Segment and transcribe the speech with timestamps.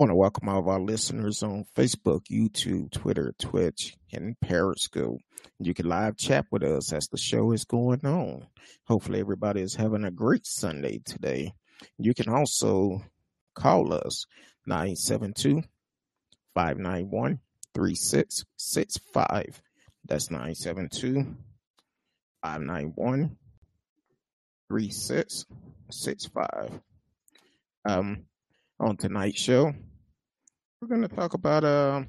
[0.00, 5.20] want to welcome all of our listeners on Facebook, YouTube, Twitter, Twitch, and Periscope.
[5.58, 8.46] You can live chat with us as the show is going on.
[8.86, 11.52] Hopefully, everybody is having a great Sunday today.
[11.98, 13.02] You can also
[13.54, 14.24] call us
[14.66, 15.64] 972
[16.54, 17.38] 591
[17.74, 19.60] 3665.
[20.06, 21.36] That's 972
[22.42, 23.36] 591
[24.66, 26.80] 3665.
[27.84, 28.24] Um,
[28.78, 29.74] on tonight's show,
[30.80, 32.02] we're going to talk about uh,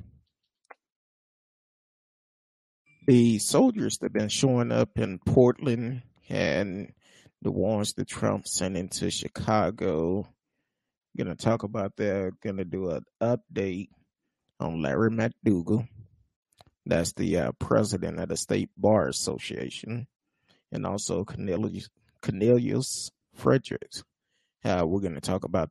[3.06, 6.94] the soldiers that have been showing up in Portland and
[7.42, 10.26] the ones that Trump sent into Chicago.
[11.18, 12.32] Going to talk about that.
[12.42, 13.90] Going to do an update
[14.62, 15.88] on Larry McDougal.
[16.86, 20.08] That's the uh, president of the State Bar Association,
[20.72, 21.90] and also Cornelius,
[22.22, 24.04] Cornelius Fredericks.
[24.64, 25.70] Uh, we're going to talk about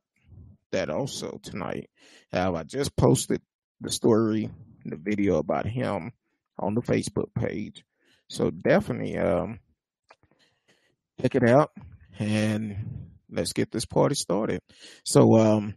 [0.73, 1.91] that also tonight.
[2.33, 3.41] Uh, I just posted
[3.80, 4.51] the story,
[4.84, 6.12] the video about him
[6.58, 7.84] on the Facebook page.
[8.28, 9.59] So definitely um,
[11.20, 11.70] check it out
[12.19, 14.61] and let's get this party started.
[15.05, 15.75] So um,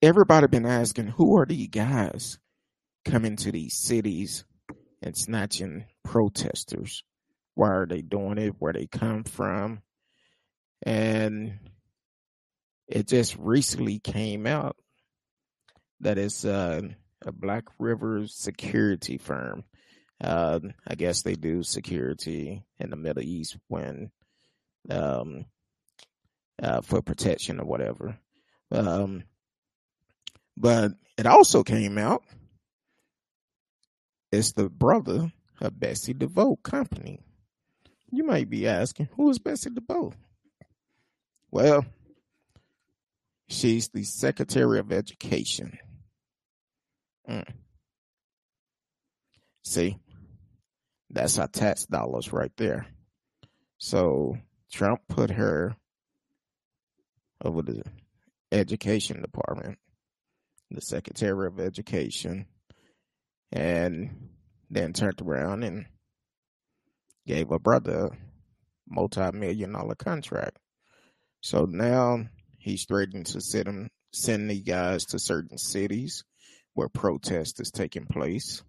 [0.00, 2.38] everybody been asking who are these guys
[3.04, 4.44] coming to these cities
[5.02, 7.02] and snatching protesters?
[7.54, 8.54] Why are they doing it?
[8.58, 9.82] Where they come from?
[10.84, 11.58] And
[12.92, 14.76] it just recently came out
[16.00, 16.82] that it's uh,
[17.22, 19.64] a Black River security firm.
[20.22, 24.10] Uh, I guess they do security in the Middle East when
[24.90, 25.46] um,
[26.62, 28.18] uh, for protection or whatever.
[28.70, 29.24] Um,
[30.56, 32.22] but it also came out
[34.30, 37.20] it's the brother of Betsy DeVos company.
[38.10, 40.14] You might be asking, who is Betsy DeVos?
[41.50, 41.84] Well,
[43.52, 45.78] she's the Secretary of Education.
[47.28, 47.46] Mm.
[49.64, 49.98] See,
[51.10, 52.86] that's our tax dollars right there.
[53.78, 54.38] So
[54.72, 55.76] Trump put her
[57.44, 57.82] over the
[58.50, 59.78] education department,
[60.70, 62.46] the Secretary of Education,
[63.52, 64.30] and
[64.70, 65.86] then turned around and
[67.26, 68.10] gave a brother a
[68.88, 70.58] multi-million dollar contract.
[71.40, 72.26] So now
[72.62, 76.24] he's threatening to send send the guys to certain cities
[76.74, 78.62] where protest is taking place.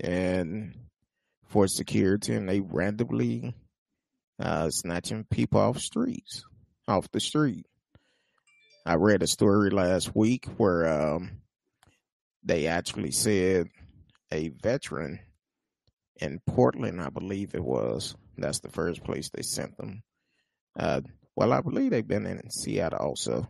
[0.00, 0.74] And
[1.46, 3.54] for security and they randomly
[4.38, 6.44] uh, snatching people off streets
[6.86, 7.66] off the street.
[8.86, 11.40] I read a story last week where um,
[12.44, 13.68] they actually said
[14.30, 15.20] a veteran
[16.20, 20.02] in portland i believe it was that's the first place they sent them
[20.78, 21.00] uh,
[21.38, 23.48] well i believe they've been in seattle also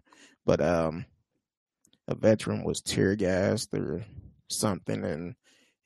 [0.48, 1.04] but um,
[2.08, 4.04] a veteran was tear gassed or
[4.48, 5.34] something, and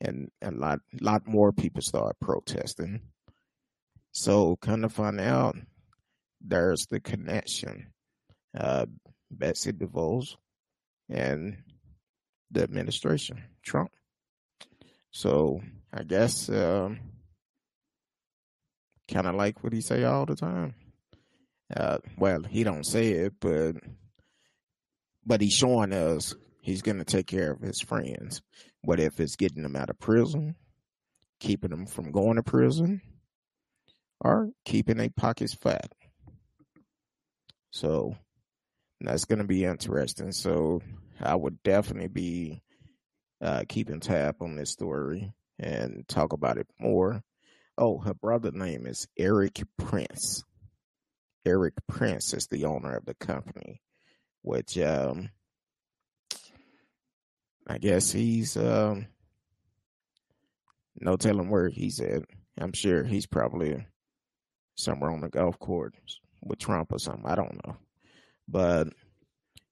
[0.00, 3.00] and a lot lot more people started protesting.
[4.12, 5.56] So, kind of find out
[6.40, 7.92] there's the connection.
[8.56, 8.86] Uh,
[9.30, 10.36] Betsy DeVos
[11.08, 11.56] and
[12.50, 13.90] the administration, Trump.
[15.10, 15.60] So
[15.92, 17.00] I guess um,
[19.10, 20.74] kind of like what he say all the time.
[21.74, 23.76] Uh, well, he don't say it, but
[25.24, 28.42] but he's showing us he's going to take care of his friends.
[28.82, 30.56] What if it's getting them out of prison,
[31.40, 33.00] keeping them from going to prison,
[34.20, 35.92] or keeping their pockets fat?
[37.70, 38.16] So
[39.00, 40.32] that's going to be interesting.
[40.32, 40.82] So
[41.20, 42.62] I would definitely be
[43.40, 47.22] uh, keeping tab on this story and talk about it more.
[47.78, 50.44] Oh, her brother name is Erik Prince.
[51.44, 53.80] Erik Prince is the owner of the company
[54.42, 55.30] which um,
[57.66, 59.06] I guess he's um,
[61.00, 62.22] no telling where he's at.
[62.60, 63.86] I'm sure he's probably
[64.74, 67.24] somewhere on the golf course with Trump or something.
[67.26, 67.76] I don't know,
[68.48, 68.88] but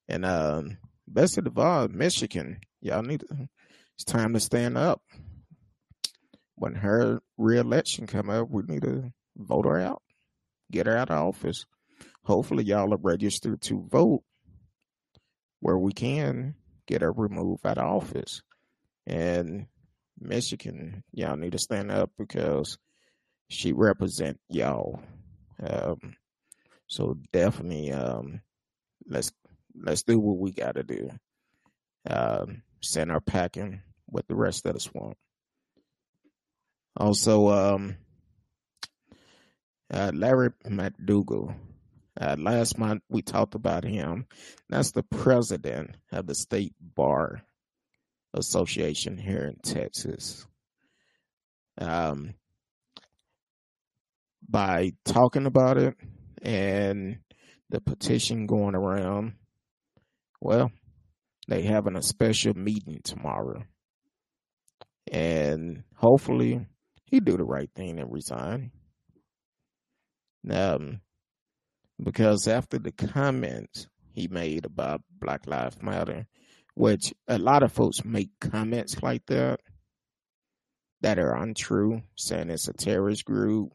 [0.09, 3.49] and um, Betsy DeVos, Michigan, y'all need to,
[3.95, 5.03] it's time to stand up.
[6.55, 10.03] When her reelection come up, we need to vote her out,
[10.71, 11.67] get her out of office.
[12.25, 14.23] Hopefully, y'all are registered to vote
[15.61, 16.55] where we can
[16.87, 18.43] get her removed out of office.
[19.07, 19.67] And
[20.19, 22.79] Michigan, y'all need to stand up because
[23.49, 25.01] she represent y'all.
[25.63, 26.17] Um,
[26.87, 28.41] so definitely, um,
[29.07, 29.33] let's
[29.75, 31.11] let's do what we got to do.
[32.09, 35.17] Um, send her packing with the rest of the swamp.
[36.97, 37.97] Also, um,
[39.93, 41.55] uh, Larry McDougal,
[42.21, 44.27] Uh, last month we talked about him.
[44.69, 47.43] That's the president of the state bar
[48.35, 50.47] association here in Texas.
[51.79, 52.35] Um,
[54.49, 55.97] by talking about it
[56.43, 57.21] and
[57.71, 59.35] the petition going around,
[60.41, 60.73] well,
[61.49, 63.65] they having a special meeting tomorrow.
[65.11, 66.67] And hopefully
[67.05, 68.73] he do the right thing and resign.
[70.49, 71.01] Um,
[72.03, 76.27] because after the comments he made about Black Lives Matter,
[76.75, 79.61] which a lot of folks make comments like that
[81.03, 83.73] that are untrue, saying it's a terrorist group,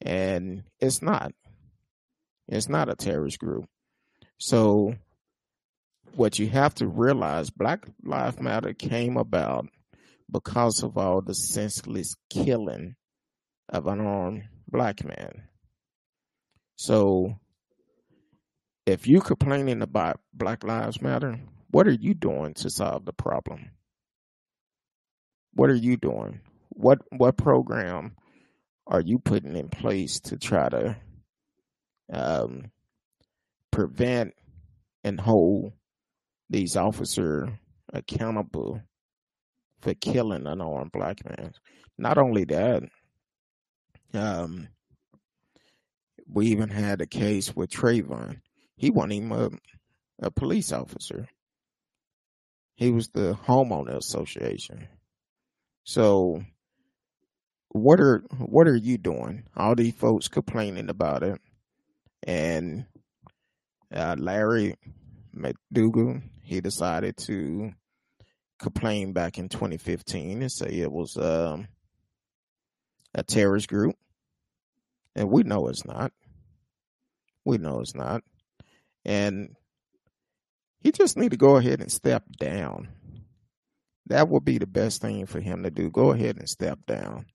[0.00, 1.32] and it's not.
[2.48, 3.66] It's not a terrorist group.
[4.38, 4.96] So,
[6.14, 9.66] what you have to realize, Black Lives Matter came about
[10.30, 12.96] because of all the senseless killing
[13.68, 15.48] of unarmed black man.
[16.76, 17.38] So,
[18.86, 21.38] if you complaining about Black Lives Matter,
[21.70, 23.70] what are you doing to solve the problem?
[25.54, 26.40] What are you doing?
[26.70, 28.16] What what program
[28.86, 30.96] are you putting in place to try to
[32.12, 32.70] um,
[33.70, 34.34] prevent
[35.04, 35.72] and hold
[36.50, 37.48] these officers
[37.92, 38.82] accountable
[39.80, 41.52] for killing an unarmed black man?
[41.96, 42.82] Not only that,
[44.12, 44.68] um,
[46.28, 48.40] we even had a case with Trayvon.
[48.76, 51.28] He wasn't even a, a police officer.
[52.74, 54.88] He was the homeowner association.
[55.84, 56.42] So
[57.68, 59.44] what are what are you doing?
[59.56, 61.40] All these folks complaining about it,
[62.22, 62.86] and
[63.92, 64.76] uh, Larry
[65.36, 67.72] McDougal he decided to
[68.58, 71.66] complain back in 2015 and say it was um,
[73.14, 73.96] a terrorist group,
[75.14, 76.12] and we know it's not.
[77.44, 78.22] We know it's not,
[79.04, 79.54] and
[80.80, 82.88] he just need to go ahead and step down.
[84.06, 85.90] That would be the best thing for him to do.
[85.90, 87.26] Go ahead and step down.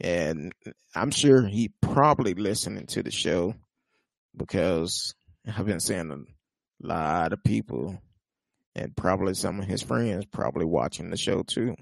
[0.00, 0.52] And
[0.94, 3.54] I'm sure he probably listening to the show
[4.36, 5.14] because
[5.46, 7.98] I've been seeing a lot of people
[8.74, 11.76] and probably some of his friends probably watching the show too.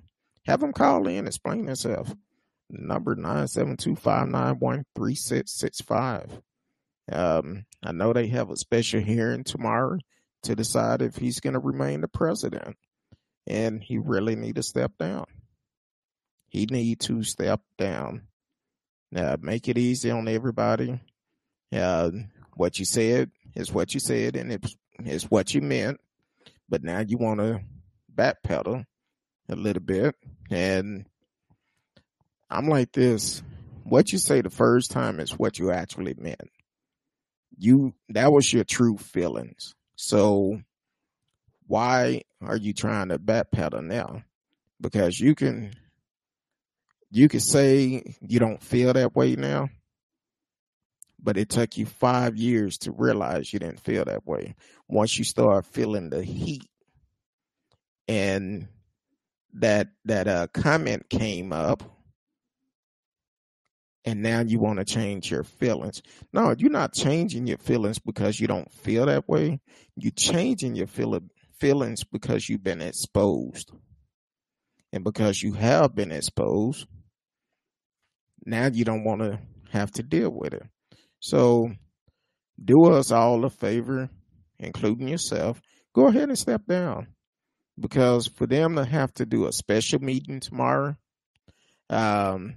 [0.47, 2.13] Have him call in, explain himself.
[2.73, 6.31] Number nine seven two five nine one three six six five.
[7.11, 9.99] Um, I know they have a special hearing tomorrow
[10.45, 12.77] to decide if he's going to remain the president.
[13.47, 15.25] And he really need to step down.
[16.49, 18.29] He need to step down.
[19.11, 21.01] Now, make it easy on everybody.
[21.73, 22.11] Uh,
[22.55, 25.99] what you said is what you said, and it's, it's what you meant.
[26.69, 27.63] But now you want to
[28.15, 28.85] backpedal
[29.49, 30.15] a little bit.
[30.51, 31.07] And
[32.51, 33.43] I'm like this.
[33.85, 36.51] What you say the first time is what you actually meant.
[37.59, 39.75] You, that was your true feelings.
[39.97, 40.61] So
[41.67, 44.25] why are you trying to backpedal now?
[44.81, 45.73] Because you can
[47.11, 49.69] you can say you don't feel that way now,
[51.19, 54.55] but it took you five years to realize you didn't feel that way.
[54.89, 56.69] Once you start feeling the heat
[58.09, 58.69] and
[59.55, 61.83] that that uh, comment came up
[64.05, 66.03] and now you want to change your feelings.
[66.33, 69.61] No, you're not changing your feelings because you don't feel that way.
[69.97, 71.21] You're changing your feel-
[71.59, 73.71] feelings because you've been exposed.
[74.93, 76.87] And because you have been exposed,
[78.45, 79.39] now you don't want to
[79.71, 80.65] have to deal with it.
[81.21, 81.71] So
[82.63, 84.09] do us all a favor,
[84.59, 85.61] including yourself.
[85.95, 87.09] Go ahead and step down.
[87.79, 90.97] Because for them to have to do a special meeting tomorrow,
[91.89, 92.57] um,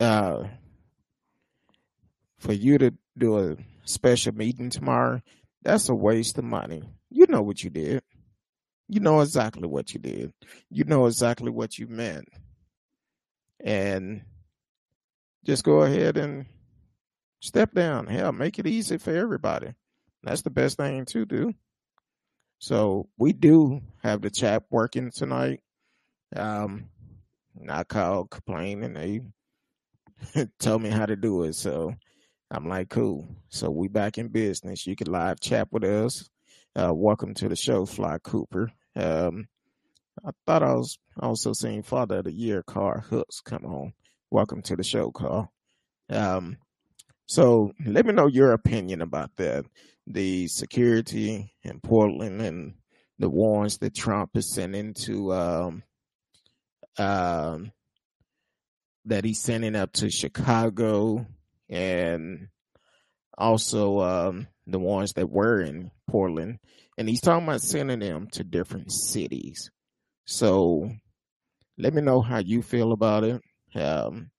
[0.00, 0.44] uh,
[2.38, 5.20] for you to do a special meeting tomorrow,
[5.62, 6.82] that's a waste of money.
[7.10, 8.02] You know what you did.
[8.88, 10.32] You know exactly what you did.
[10.70, 12.28] You know exactly what you meant.
[13.62, 14.22] And
[15.44, 16.46] just go ahead and
[17.40, 18.06] step down.
[18.06, 19.74] Hell, make it easy for everybody.
[20.22, 21.54] That's the best thing to do.
[22.58, 25.60] So we do have the chat working tonight.
[26.34, 26.88] Um,
[27.68, 28.94] I called, complaining.
[28.94, 29.20] They
[30.58, 31.54] told me how to do it.
[31.54, 31.94] So
[32.50, 33.28] I'm like, cool.
[33.48, 34.86] So we back in business.
[34.86, 36.28] You can live chat with us.
[36.74, 38.70] Uh, welcome to the show, Fly Cooper.
[38.94, 39.48] Um,
[40.24, 43.92] I thought I was also seeing Father of the Year, Carl Hooks, come on.
[44.30, 45.52] Welcome to the show, Carl.
[46.10, 46.58] Um,
[47.26, 49.64] so let me know your opinion about that.
[50.06, 52.74] The security in Portland and
[53.18, 55.82] the warrants that Trump is sending to um,
[56.96, 57.72] um,
[59.08, 61.26] that he's sending up to Chicago
[61.68, 62.48] and
[63.36, 66.58] also um, the ones that were in Portland.
[66.96, 69.70] And he's talking about sending them to different cities.
[70.24, 70.90] So
[71.76, 73.42] let me know how you feel about it.
[73.74, 74.30] Um,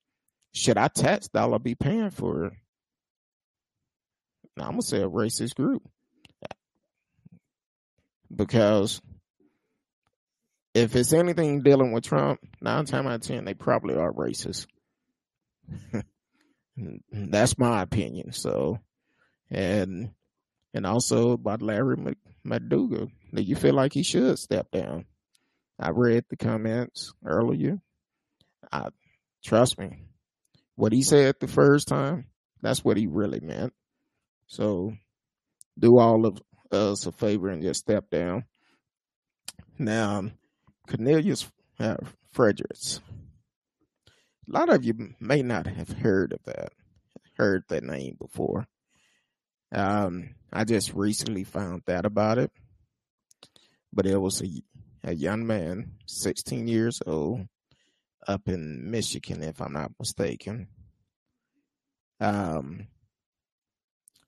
[0.54, 2.54] should I tax dollar be paying for it?
[4.58, 5.84] I'm gonna say a racist group
[8.34, 9.02] because
[10.74, 14.68] if it's anything dealing with Trump, nine times out of ten, they probably are racist.
[17.12, 18.32] That's my opinion.
[18.32, 18.80] So,
[19.50, 20.12] and
[20.74, 21.98] and also about Larry
[22.46, 25.06] McDougal, do you feel like he should step down?
[25.80, 27.80] I read the comments earlier.
[28.72, 28.90] I
[29.44, 30.04] trust me,
[30.76, 32.28] what he said the first time,
[32.62, 33.74] that's what he really meant.
[34.48, 34.94] So,
[35.78, 38.44] do all of us a favor and just step down.
[39.78, 40.30] Now,
[40.90, 41.98] Cornelius uh,
[42.32, 43.00] Fredericks.
[44.08, 46.74] A lot of you may not have heard of that,
[47.38, 48.66] heard that name before.
[49.72, 52.52] Um, I just recently found out about it,
[53.94, 54.50] but it was a,
[55.04, 57.48] a young man, 16 years old,
[58.28, 60.70] up in Michigan, if I'm not mistaken.
[62.20, 62.88] Um,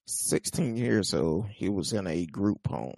[0.06, 2.94] 16 years old, he was in a group home.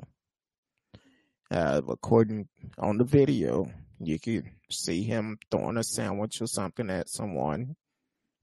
[1.54, 2.48] Uh, according
[2.80, 7.76] on the video, you could see him throwing a sandwich or something at someone.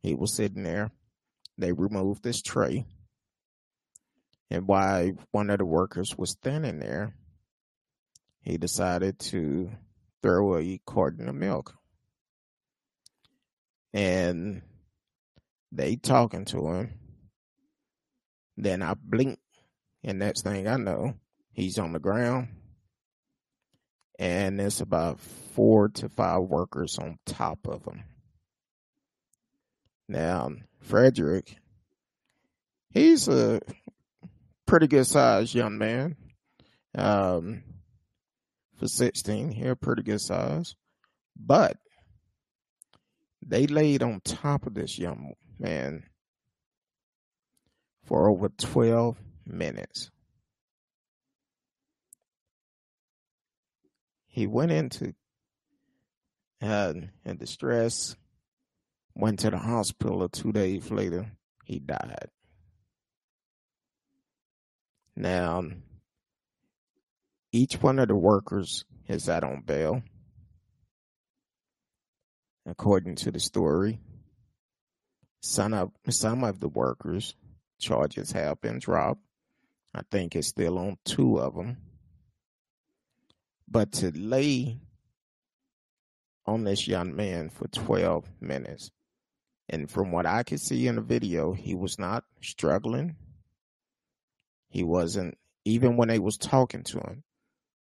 [0.00, 0.92] He was sitting there.
[1.58, 2.86] They removed this tray.
[4.48, 7.12] And while one of the workers was standing there,
[8.42, 9.72] he decided to
[10.22, 11.74] throw a carton of milk.
[13.92, 14.62] And
[15.72, 16.92] they talking to him.
[18.56, 19.40] Then I blink,
[20.04, 21.14] and next thing I know,
[21.52, 22.59] he's on the ground.
[24.20, 28.04] And there's about four to five workers on top of him.
[30.10, 30.50] Now,
[30.80, 31.56] Frederick,
[32.90, 33.62] he's a
[34.66, 36.16] pretty good sized young man.
[36.94, 37.62] Um,
[38.76, 40.76] for 16, he's a pretty good size.
[41.34, 41.78] But
[43.40, 46.04] they laid on top of this young man
[48.04, 50.10] for over 12 minutes.
[54.32, 55.14] He went into
[56.62, 56.94] uh,
[57.24, 58.14] in distress,
[59.14, 61.32] went to the hospital two days later,
[61.64, 62.28] he died.
[65.16, 65.64] Now,
[67.50, 70.02] each one of the workers is out on bail,
[72.64, 73.98] according to the story.
[75.42, 77.34] Some of some of the workers
[77.80, 79.22] charges have been dropped.
[79.92, 81.78] I think it's still on two of them.
[83.70, 84.80] But to lay
[86.44, 88.90] on this young man for 12 minutes,
[89.68, 93.14] and from what I could see in the video, he was not struggling.
[94.68, 97.22] He wasn't, even when they was talking to him,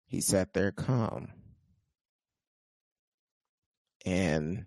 [0.07, 1.29] he sat there calm.
[4.05, 4.67] And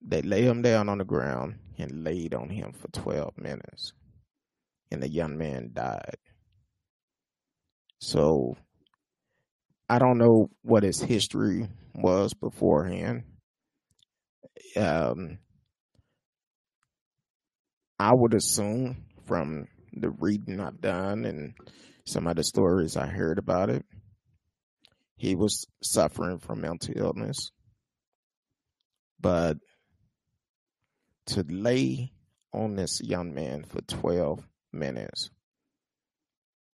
[0.00, 3.92] they lay him down on the ground and laid on him for 12 minutes.
[4.92, 6.18] And the young man died.
[7.98, 8.56] So
[9.88, 13.24] I don't know what his history was beforehand.
[14.76, 15.38] Um,
[17.98, 21.54] I would assume from the reading I've done and
[22.04, 23.84] some of the stories I heard about it,
[25.16, 27.50] he was suffering from mental illness.
[29.18, 29.56] But
[31.26, 32.12] to lay
[32.52, 35.30] on this young man for 12 minutes,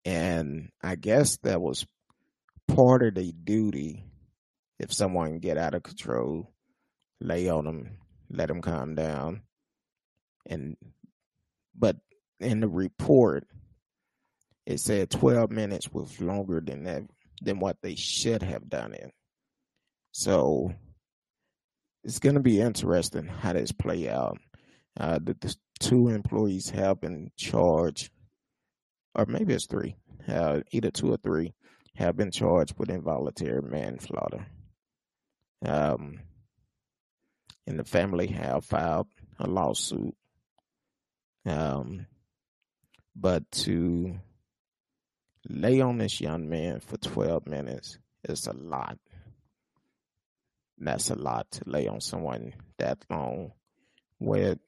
[0.05, 1.85] and I guess that was
[2.67, 4.03] part of the duty
[4.79, 6.51] if someone get out of control,
[7.19, 7.97] lay on them,
[8.29, 9.41] let them calm down.
[10.45, 10.77] And
[11.77, 11.97] but
[12.39, 13.47] in the report,
[14.65, 17.03] it said 12 minutes was longer than that
[17.41, 19.12] than what they should have done it.
[20.12, 20.74] So
[22.03, 24.39] it's going to be interesting how this play out.
[25.00, 28.09] Uh, the, the, two employees have been charged,
[29.13, 29.95] or maybe it's three,
[30.27, 31.53] uh, either two or three,
[31.97, 34.45] have been charged with involuntary manslaughter.
[35.65, 36.19] Um,
[37.65, 39.07] and the family have filed
[39.39, 40.15] a lawsuit.
[41.45, 42.05] Um,
[43.15, 44.19] but to
[45.49, 47.97] lay on this young man for 12 minutes
[48.29, 48.99] is a lot.
[50.77, 53.53] That's a lot to lay on someone that long
[54.19, 54.59] with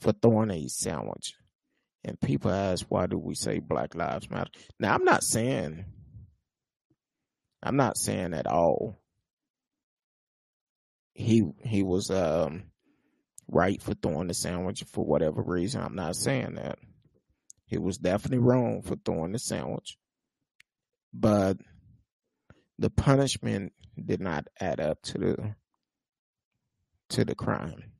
[0.00, 1.36] for throwing a sandwich.
[2.06, 4.50] And people ask, why do we say Black Lives Matter?
[4.78, 5.84] Now, I'm not saying,
[7.62, 9.00] I'm not saying at all
[11.16, 12.64] he he was um
[13.48, 15.82] right for throwing the sandwich for whatever reason.
[15.82, 16.78] I'm not saying that.
[17.66, 19.96] He was definitely wrong for throwing the sandwich.
[21.12, 21.56] But
[22.78, 23.72] the punishment
[24.04, 25.54] did not add up to the
[27.10, 27.92] to the crime.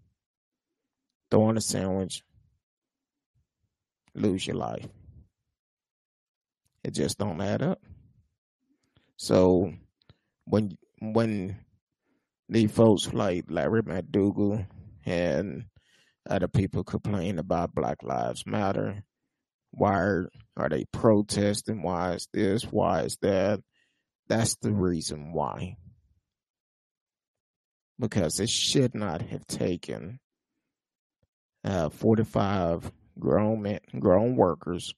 [1.31, 2.23] Throwing a sandwich,
[4.17, 4.89] lose your life.
[6.85, 7.81] It just don't add up.
[9.17, 9.73] So
[10.45, 11.59] when when
[12.49, 14.67] these folks like Larry McDougal
[15.05, 15.65] and
[16.29, 19.03] other people complain about Black Lives Matter,
[19.71, 21.83] why are, are they protesting?
[21.83, 22.63] Why is this?
[22.65, 23.61] Why is that?
[24.29, 25.77] That's the reason why.
[27.99, 30.21] Because it should not have taken
[31.65, 34.95] uh, 45 grown men, grown workers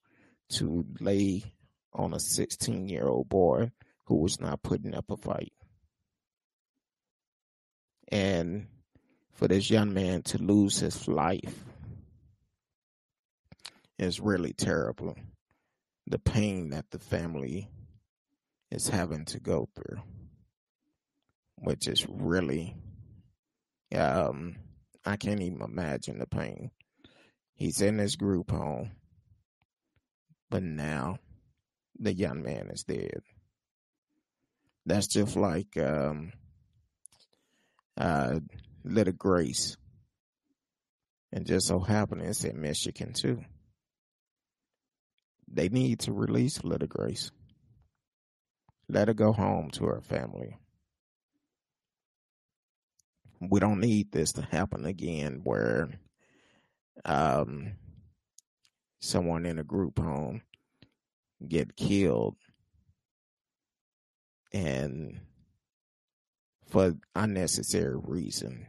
[0.50, 1.44] to lay
[1.92, 3.70] on a 16 year old boy
[4.06, 5.52] who was not putting up a fight.
[8.10, 8.68] And
[9.32, 11.64] for this young man to lose his life
[13.98, 15.16] is really terrible.
[16.06, 17.68] The pain that the family
[18.70, 20.00] is having to go through,
[21.56, 22.76] which is really,
[23.94, 24.56] um,
[25.04, 26.70] I can't even imagine the pain.
[27.58, 28.92] He's in his group home,
[30.48, 31.18] but now
[31.98, 33.20] the young man is dead.
[34.86, 36.32] That's just like um,
[37.96, 38.38] uh,
[38.84, 39.76] Little Grace.
[41.32, 43.42] And just so happened it's in Michigan too.
[45.52, 47.32] They need to release Little Grace.
[48.88, 50.56] Let her go home to her family.
[53.40, 55.90] We don't need this to happen again where
[57.04, 57.72] um,
[59.00, 60.42] someone in a group home
[61.46, 62.36] get killed
[64.52, 65.20] and
[66.68, 68.66] for unnecessary reason.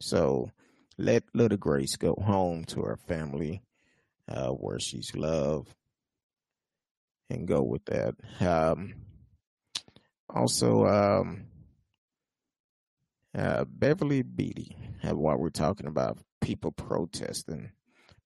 [0.00, 0.50] So
[0.98, 3.62] let little Grace go home to her family,
[4.28, 5.74] uh, where she's loved,
[7.28, 8.14] and go with that.
[8.40, 8.94] Um,
[10.28, 11.46] also, um,
[13.40, 17.72] uh, Beverly Beatty, uh, while we're talking about people protesting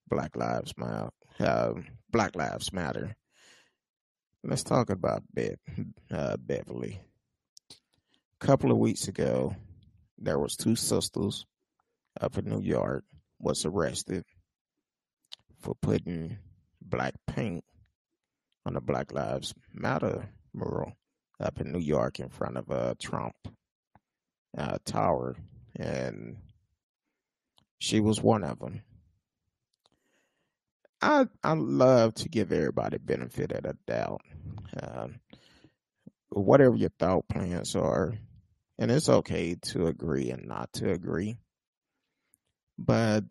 [0.09, 1.75] Black Lives Matter, uh,
[2.11, 3.15] Black Lives Matter,
[4.43, 5.55] let's talk about Be-
[6.11, 7.01] uh, Beverly.
[7.71, 9.55] A couple of weeks ago,
[10.19, 11.47] there was two sisters
[12.21, 13.05] up in New York
[13.39, 14.25] was arrested
[15.61, 16.39] for putting
[16.83, 17.65] black paint
[18.67, 20.93] on the Black Lives Matter mural
[21.39, 23.35] up in New York in front of a Trump
[24.57, 25.37] uh, tower,
[25.77, 26.37] and
[27.79, 28.83] she was one of them.
[31.03, 34.23] I I love to give everybody benefit of the doubt.
[34.81, 35.21] Um,
[36.31, 38.15] whatever your thought plans are,
[38.79, 41.37] and it's okay to agree and not to agree.
[42.79, 43.25] But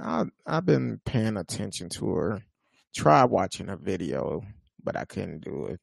[0.00, 2.42] I, I've been paying attention to her.
[2.96, 4.42] Try watching a video,
[4.82, 5.76] but I couldn't do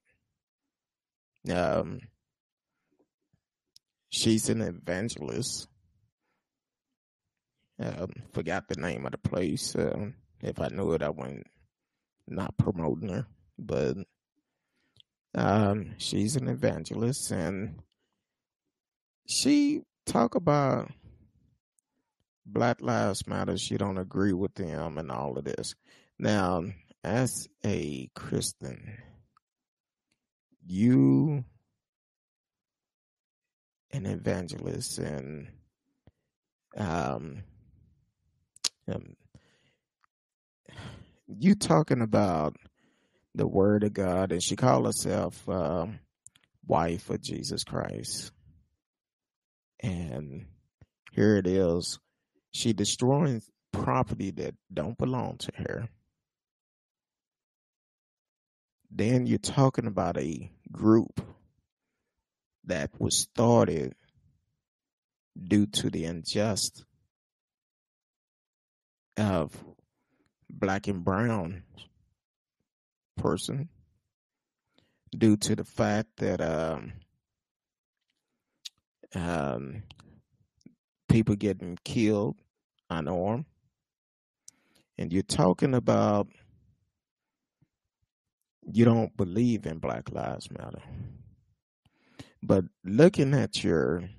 [1.46, 1.52] it.
[1.52, 2.00] Um,
[4.16, 5.68] she's an evangelist.
[7.78, 9.76] Um, forgot the name of the place.
[9.76, 11.48] Uh, if I knew it, I wouldn't
[12.28, 13.28] not promoting her.
[13.60, 13.98] But
[15.34, 17.82] um, she's an evangelist, and
[19.28, 20.92] she talk about
[22.46, 23.58] Black Lives Matter.
[23.58, 25.76] She don't agree with them and all of this.
[26.18, 26.64] Now,
[27.04, 28.98] as a Christian,
[30.66, 31.44] you
[33.96, 35.48] an evangelist and
[36.78, 37.44] um,
[38.92, 39.16] um
[41.28, 42.56] you talking about
[43.34, 46.00] the word of God and she called herself um,
[46.68, 48.32] wife of Jesus Christ.
[49.82, 50.46] And
[51.12, 52.00] here it is.
[52.52, 55.90] She destroying property that don't belong to her.
[58.90, 61.22] Then you're talking about a group
[62.68, 63.96] that was started
[65.42, 66.84] due to the unjust
[69.18, 69.52] of
[70.50, 71.64] black and brown
[73.18, 73.70] person
[75.18, 76.94] due to the fact that um,
[79.14, 79.84] um,
[81.10, 82.36] people getting killed
[82.90, 83.46] unarmed.
[84.98, 86.28] And you're talking about
[88.72, 90.82] you don't believe in Black Lives Matter.
[92.46, 94.10] But looking at your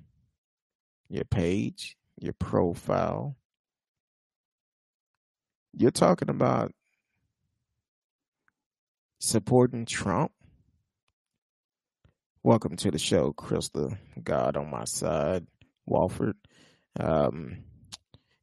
[1.09, 3.37] your page, your profile,
[5.73, 6.73] you're talking about
[9.19, 10.31] supporting Trump
[12.43, 13.97] Welcome to the show, Krista.
[14.23, 15.45] God on my side,
[15.85, 16.37] Walford.
[16.97, 17.57] Um,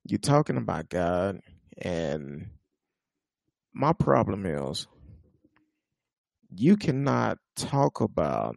[0.05, 1.41] you're talking about God,
[1.79, 2.51] and
[3.73, 4.87] my problem is
[6.55, 8.57] you cannot talk about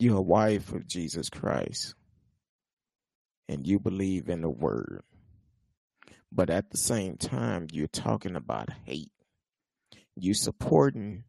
[0.00, 1.94] you're a wife of Jesus Christ
[3.48, 5.02] and you believe in the word,
[6.32, 9.12] but at the same time, you're talking about hate.
[10.16, 11.24] You supporting,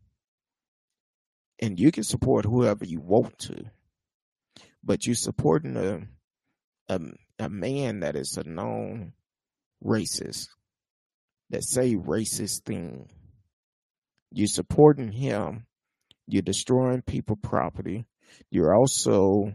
[1.60, 3.66] and you can support whoever you want to,
[4.84, 6.02] but you supporting a,
[6.88, 7.00] a,
[7.40, 9.14] a man that is a known
[9.84, 10.48] racist,
[11.50, 13.10] that say racist thing.
[14.32, 15.66] You supporting him.
[16.26, 18.06] You're destroying people property.
[18.50, 19.54] You're also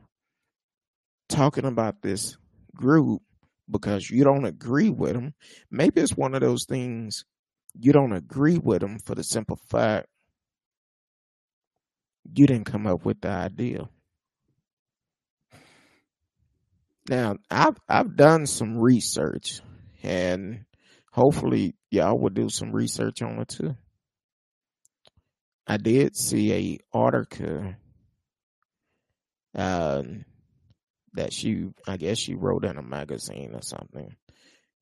[1.29, 2.37] talking about this
[2.75, 3.23] group
[3.71, 5.35] because you don't agree with them.
[5.71, 7.25] Maybe it's one of those things
[7.79, 10.07] you don't agree with them for the simple fact
[12.35, 13.89] you didn't come up with the idea.
[17.09, 19.61] Now, I've I've done some research
[20.03, 20.65] and
[21.13, 23.77] hopefully y'all will do some research on it too.
[25.67, 27.75] I did see a article
[29.57, 30.03] uh,
[31.15, 34.15] that she, I guess she wrote in a magazine or something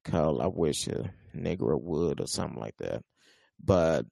[0.04, 3.02] called "I Wish a Negro Would" or something like that.
[3.62, 4.06] But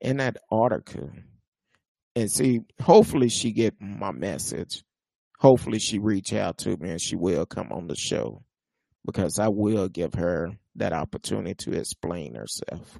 [0.00, 1.10] in that article,
[2.14, 4.82] and see, hopefully she get my message.
[5.38, 8.42] Hopefully she reach out to me and she will come on the show
[9.04, 12.98] because I will give her that opportunity to explain herself.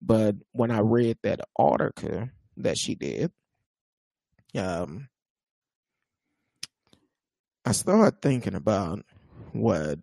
[0.00, 3.30] But when I read that article that she did,
[4.54, 5.08] um,
[7.64, 9.04] I started thinking about
[9.52, 9.98] what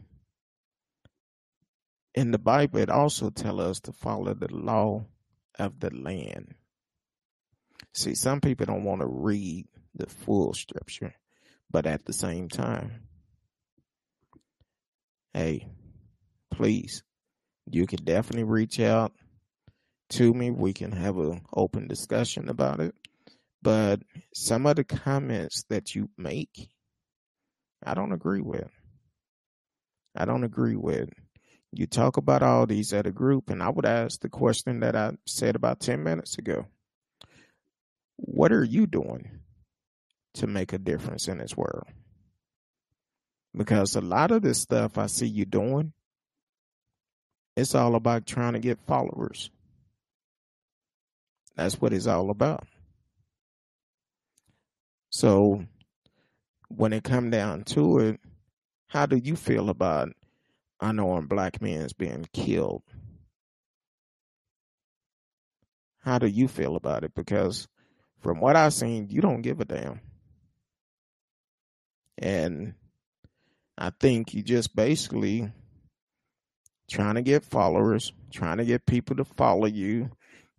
[2.16, 5.06] in the Bible, it also tells us to follow the law
[5.60, 6.56] of the land.
[7.94, 11.14] See, some people don't want to read the full scripture,
[11.70, 13.04] but at the same time,
[15.34, 15.68] hey,
[16.52, 17.04] please,
[17.70, 19.14] you can definitely reach out
[20.10, 20.52] to me.
[20.52, 22.96] We can have an open discussion about it.
[23.62, 24.02] But
[24.34, 26.70] some of the comments that you make,
[27.86, 28.72] I don't agree with.
[30.16, 31.10] I don't agree with.
[31.72, 34.96] You talk about all these at a group, and I would ask the question that
[34.96, 36.66] I said about 10 minutes ago.
[38.16, 39.30] What are you doing
[40.36, 41.88] to make a difference in this world?
[43.56, 45.94] Because a lot of this stuff I see you doing,
[47.56, 49.50] it's all about trying to get followers.
[51.58, 52.66] That's what it's all about.
[55.10, 55.66] So
[56.70, 58.20] when it come down to it,
[58.88, 60.10] how do you feel about
[60.80, 62.84] unarmed black men being killed?
[66.04, 67.14] How do you feel about it?
[67.16, 67.68] Because
[68.20, 70.00] from what I've seen, you don't give a damn.
[72.20, 72.76] And
[73.78, 75.52] I think you just basically
[76.90, 80.12] trying to get followers, trying to get people to follow you.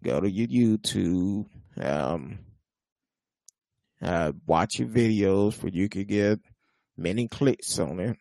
[0.02, 1.46] Go to your YouTube,
[1.80, 2.38] um,
[4.00, 6.38] uh, watch your videos where you could get
[6.96, 8.16] many clicks on it.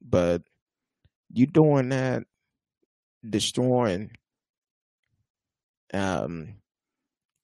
[0.00, 0.42] But
[1.32, 2.24] you doing that,
[3.28, 4.12] destroying
[5.92, 6.54] um,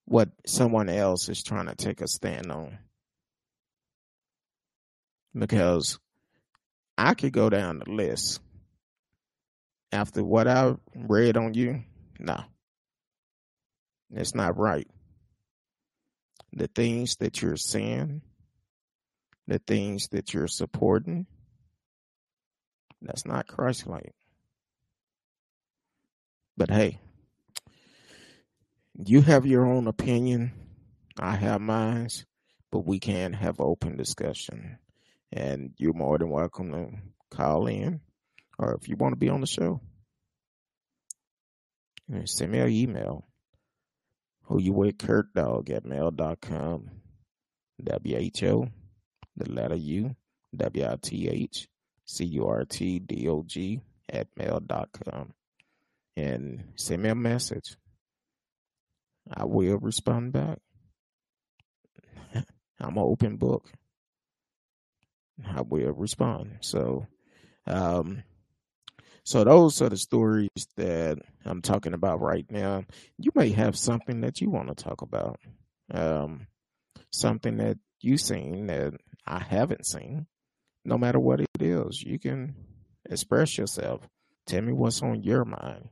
[0.05, 2.79] what someone else is trying to take a stand on.
[5.35, 5.99] Because
[6.97, 8.41] I could go down the list
[9.91, 11.83] after what I read on you.
[12.19, 12.45] No,
[14.13, 14.89] it's not right.
[16.53, 18.23] The things that you're saying,
[19.47, 21.27] the things that you're supporting,
[23.01, 24.15] that's not Christ like.
[26.57, 27.01] But hey,
[28.95, 30.53] you have your own opinion.
[31.19, 32.09] I have mine,
[32.71, 34.79] but we can have open discussion.
[35.33, 36.91] And you're more than welcome to
[37.35, 38.01] call in
[38.59, 39.81] or if you want to be on the show,
[42.25, 43.27] send me an email.
[44.45, 46.91] Who you with Curt Dog at mail.com.
[47.83, 48.69] W H O,
[49.37, 50.15] the letter U,
[50.55, 51.69] W I T H,
[52.05, 55.33] C U R T D O G at mail.com.
[56.17, 57.77] And send me a message.
[59.33, 60.59] I will respond back.
[62.35, 63.71] I'm an open book.
[65.45, 66.59] I will respond.
[66.61, 67.07] So,
[67.67, 68.23] um,
[69.25, 72.85] so those are the stories that I'm talking about right now.
[73.19, 75.39] You may have something that you want to talk about.
[75.93, 76.49] Um,
[77.13, 78.95] something that you've seen that
[79.27, 80.27] I haven't seen.
[80.85, 82.57] No matter what it is, you can
[83.09, 84.01] express yourself.
[84.47, 85.89] Tell me what's on your mind.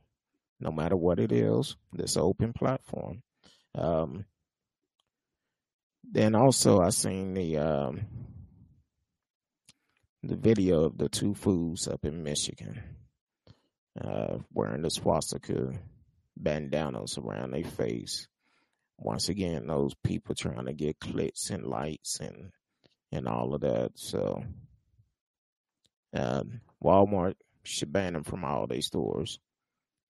[0.59, 3.23] No matter what it is, this open platform.
[3.73, 4.25] Um,
[6.03, 8.01] then also I seen the um,
[10.21, 12.83] the video of the two fools up in Michigan
[13.99, 15.73] uh, wearing the swastika
[16.37, 18.27] bandanas around their face.
[18.97, 22.51] Once again, those people trying to get clicks and lights and
[23.11, 23.91] and all of that.
[23.95, 24.43] So,
[26.13, 29.39] um, Walmart should ban them from all their stores.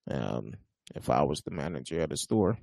[0.08, 0.54] Um,
[0.94, 2.58] if I was the manager of the store,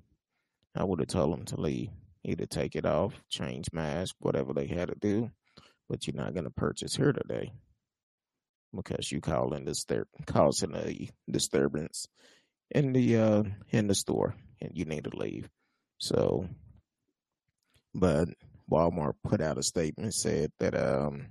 [0.75, 1.89] I would have told them to leave.
[2.23, 5.31] Either take it off, change mask, whatever they had to do,
[5.89, 7.51] but you're not going to purchase here today
[8.75, 12.07] because you calling disturb causing a disturbance
[12.71, 15.49] in the uh in the store and you need to leave.
[15.97, 16.47] So
[17.93, 18.29] but
[18.69, 21.27] Walmart put out a statement said that um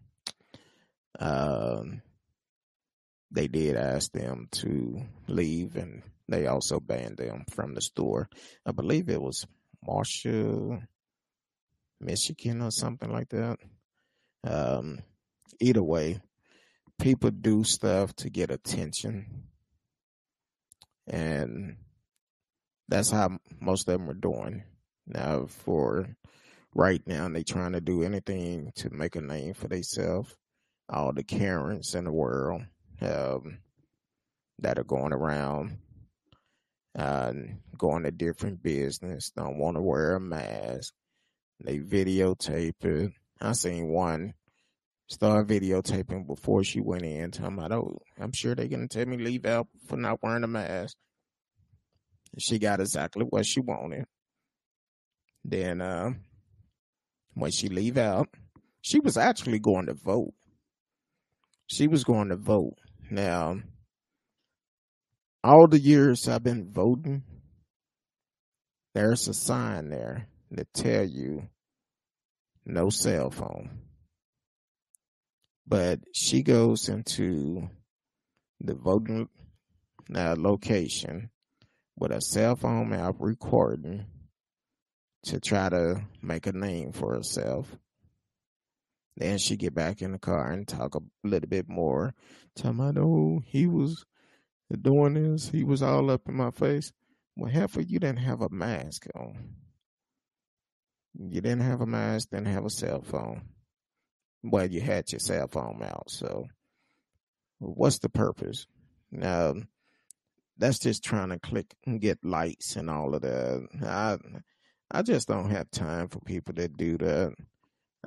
[1.19, 2.03] um
[3.31, 8.29] they did ask them to leave and they also banned them from the store.
[8.67, 9.47] I believe it was
[9.87, 10.83] Marshall,
[12.01, 13.59] Michigan or something like that.
[14.45, 15.01] Um
[15.61, 16.21] either way,
[16.99, 19.45] people do stuff to get attention.
[21.07, 21.77] And
[22.89, 24.65] that's how most of them are doing.
[25.07, 26.17] Now, for
[26.75, 30.37] right now, they trying to do anything to make a name for themselves.
[30.91, 32.63] All the Karens in the world
[33.01, 33.59] um,
[34.59, 35.79] that are going around
[36.99, 37.33] uh,
[37.77, 40.93] going to different business, don't want to wear a mask.
[41.61, 43.13] They videotape it.
[43.41, 44.35] I seen one
[45.09, 47.33] start videotaping before she went in.
[47.43, 50.97] Oh, I'm sure they're gonna tell me leave out for not wearing a mask.
[52.39, 54.05] She got exactly what she wanted.
[55.45, 56.11] Then, uh,
[57.35, 58.29] when she leave out,
[58.83, 60.35] she was actually going to vote.
[61.67, 62.77] She was going to vote.
[63.11, 63.61] Now,
[65.43, 67.23] all the years I've been voting,
[68.95, 71.49] there's a sign there that tell you
[72.67, 73.88] no cell phone.
[75.69, 77.69] But she goes into
[78.59, 79.29] the voting
[80.15, 81.29] uh, location
[81.95, 84.07] with a cell phone app recording
[85.25, 87.77] to try to make a name for herself.
[89.19, 92.15] Then she get back in the car and talk a little bit more.
[92.57, 94.07] Tell me, oh, he was
[94.81, 95.51] doing this.
[95.51, 96.93] He was all up in my face.
[97.37, 99.57] Well, of you didn't have a mask on.
[101.15, 103.43] You didn't have a mask, didn't have a cell phone
[104.43, 106.11] well, you had your cell phone out.
[106.11, 106.47] So,
[107.59, 108.67] what's the purpose?
[109.11, 109.55] Now,
[110.59, 113.67] that's just trying to click and get lights and all of that.
[113.83, 114.19] I,
[114.91, 117.35] I just don't have time for people that do that.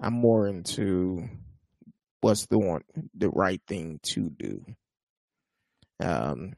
[0.02, 1.28] I'm more into
[2.22, 2.84] what's the one,
[3.16, 4.66] the right thing to do.
[6.00, 6.54] Um,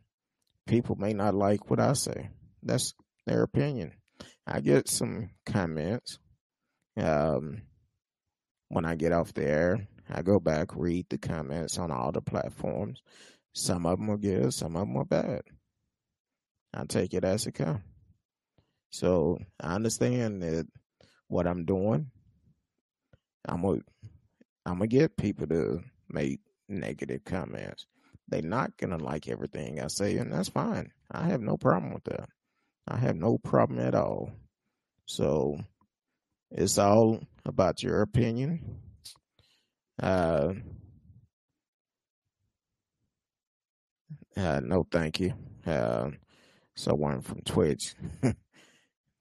[0.68, 2.30] people may not like what I say.
[2.62, 2.94] That's
[3.26, 3.94] their opinion.
[4.48, 6.20] I get some comments.
[6.98, 7.64] Um,
[8.70, 9.88] when I get off the air.
[10.10, 13.02] I go back, read the comments on all the platforms.
[13.54, 15.42] Some of them are good, some of them are bad.
[16.74, 17.82] I take it as it comes.
[18.90, 20.68] So I understand that
[21.28, 22.12] what I'm doing,
[23.46, 23.82] I'm gonna
[24.66, 27.86] I'm gonna get people to make negative comments.
[28.28, 30.92] They're not gonna like everything I say, and that's fine.
[31.12, 32.30] I have no problem with that.
[32.88, 34.32] I have no problem at all.
[35.06, 35.60] So
[36.54, 38.80] it's all about your opinion.
[40.02, 40.54] Uh,
[44.38, 45.34] uh no, thank you.
[45.66, 46.12] Uh,
[46.76, 47.96] someone from Twitch.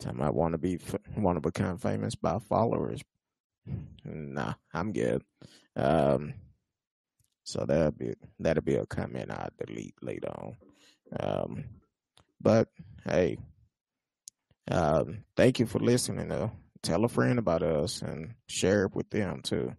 [0.00, 0.78] Time I want to be
[1.16, 3.00] want to become famous by followers.
[4.04, 5.22] Nah, I'm good.
[5.76, 6.34] Um,
[7.44, 10.56] so that'll be that'll be a comment I delete later on.
[11.20, 11.64] Um,
[12.40, 12.68] but
[13.04, 13.38] hey,
[14.70, 16.28] um, thank you for listening.
[16.28, 16.50] Though,
[16.82, 19.74] tell a friend about us and share it with them too.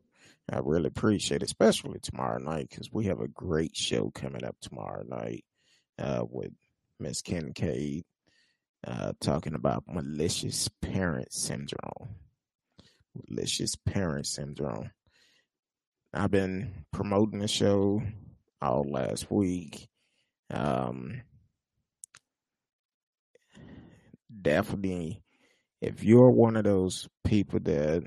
[0.51, 4.57] I really appreciate it, especially tomorrow night because we have a great show coming up
[4.59, 5.45] tomorrow night
[5.99, 6.51] uh, with
[6.99, 8.03] Miss Kincaid
[8.85, 12.09] uh, talking about malicious parent syndrome.
[13.29, 14.91] Malicious parent syndrome.
[16.13, 18.03] I've been promoting the show
[18.61, 19.87] all last week.
[20.51, 21.21] Um,
[24.41, 25.22] definitely,
[25.84, 28.04] if you're one of those people that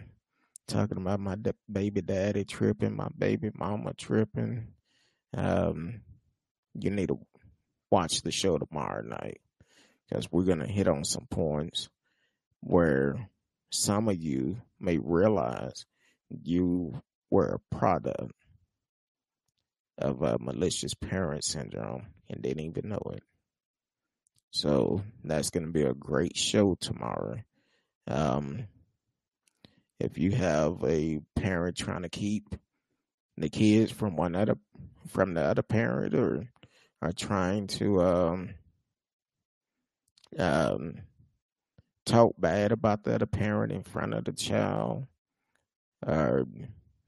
[0.67, 1.37] talking about my
[1.71, 4.69] baby daddy tripping, my baby mama tripping,
[5.37, 6.01] um,
[6.73, 7.19] you need to
[7.91, 9.43] watch the show tomorrow night
[10.09, 11.91] because we're to hit on some points
[12.61, 13.29] where
[13.71, 15.85] some of you may realize
[16.31, 18.33] you were a product
[19.99, 23.23] of a malicious parent syndrome and didn't even know it.
[24.51, 27.43] So that's going to be a great show tomorrow.
[28.07, 28.67] Um,
[29.99, 32.55] if you have a parent trying to keep
[33.37, 34.57] the kids from one other
[35.09, 36.49] from the other parent or
[37.03, 38.55] are trying to um,
[40.39, 40.95] um,
[42.05, 45.07] talk bad about the other parent in front of the child,
[46.07, 46.47] or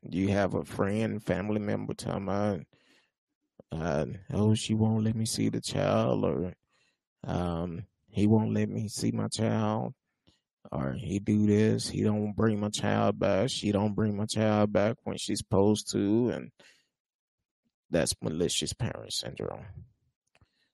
[0.03, 2.61] you have a friend, family member talking about,
[3.73, 6.55] uh, oh, she won't let me see the child, or
[7.25, 9.95] um, he won't let me see my child,
[10.71, 14.73] or he do this, he don't bring my child back, she don't bring my child
[14.73, 16.51] back when she's supposed to, and
[17.91, 19.65] that's malicious parent syndrome.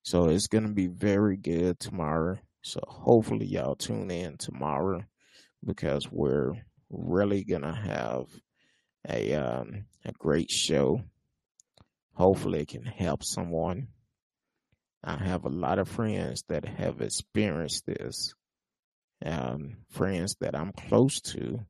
[0.02, 2.38] So it's to be very good tomorrow.
[2.62, 5.04] So hopefully y'all tune in tomorrow
[5.64, 6.52] because we're
[6.90, 8.26] really to have
[9.08, 11.02] a um, a great show.
[12.14, 13.88] Hopefully it can help someone.
[15.02, 18.34] I have a lot of friends that have experienced this.
[19.24, 21.64] Um, friends that I'm close to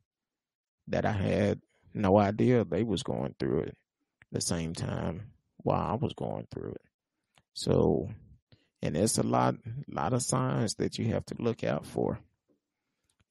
[0.88, 1.60] that I had
[1.92, 3.76] no idea they was going through it
[4.32, 6.82] the same time while I was going through it.
[7.54, 8.08] So
[8.84, 9.54] and it's a lot,
[9.88, 12.18] lot of signs that you have to look out for.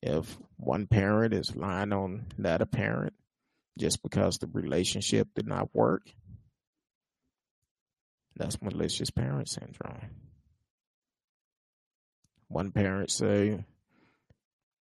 [0.01, 3.13] If one parent is lying on the other parent
[3.77, 6.11] just because the relationship did not work,
[8.35, 10.09] that's malicious parent syndrome.
[12.47, 13.63] One parent say,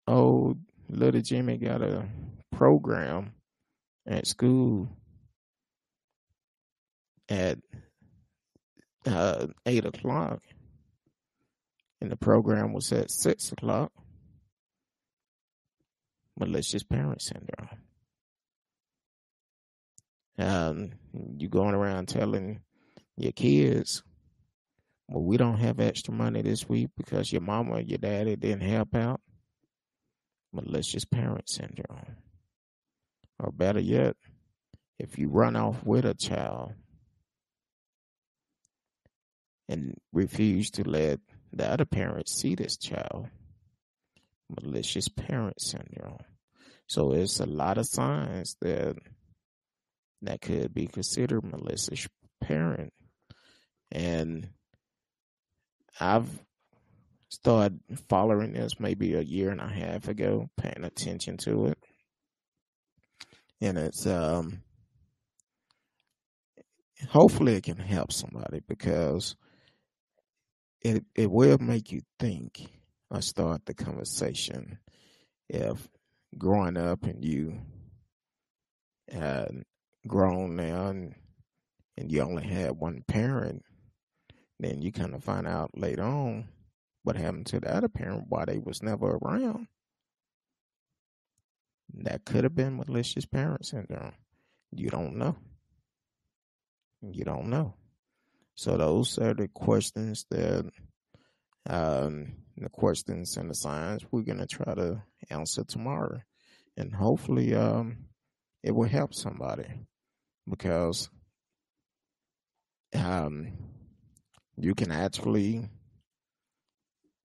[0.08, 0.56] "Oh,
[0.88, 2.08] little Jimmy got a
[2.50, 3.32] program
[4.06, 4.88] at school
[7.28, 7.58] at
[9.06, 10.40] uh, eight o'clock,
[12.00, 13.92] and the program was at six o'clock.
[16.40, 17.68] Malicious parent syndrome.
[20.38, 20.92] Um,
[21.36, 22.60] you going around telling
[23.18, 24.02] your kids,
[25.06, 28.62] well, we don't have extra money this week because your mama or your daddy didn't
[28.62, 29.20] help out.
[30.64, 32.16] Malicious parent syndrome.
[33.38, 34.16] Or better yet,
[34.98, 36.72] if you run off with a child
[39.68, 41.20] and refuse to let
[41.52, 43.28] the other parent see this child.
[44.60, 46.18] Malicious parent syndrome.
[46.88, 48.96] So it's a lot of signs that
[50.22, 52.08] that could be considered malicious
[52.40, 52.92] parent.
[53.92, 54.48] And
[56.00, 56.28] I've
[57.28, 61.78] started following this maybe a year and a half ago, paying attention to it.
[63.60, 64.62] And it's um
[67.08, 69.36] hopefully it can help somebody because
[70.80, 72.66] it it will make you think
[73.10, 74.78] or start the conversation
[75.48, 75.88] if
[76.36, 77.58] growing up and you
[79.14, 79.46] uh,
[80.06, 81.14] grown now and,
[81.96, 83.62] and you only had one parent,
[84.60, 86.48] then you kind of find out later on
[87.08, 89.66] what happened to the other parent, why they was never around.
[91.94, 94.12] That could have been malicious parent syndrome.
[94.72, 95.34] You don't know.
[97.00, 97.76] You don't know.
[98.56, 100.70] So those are the questions that
[101.70, 106.20] um, the questions and the signs we're gonna try to answer tomorrow,
[106.76, 108.04] and hopefully, um,
[108.62, 109.64] it will help somebody
[110.46, 111.08] because
[112.94, 113.50] um,
[114.58, 115.70] you can actually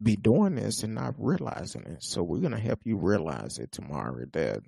[0.04, 2.04] be doing this and not realizing it.
[2.04, 4.62] So we're gonna help you realize it tomorrow that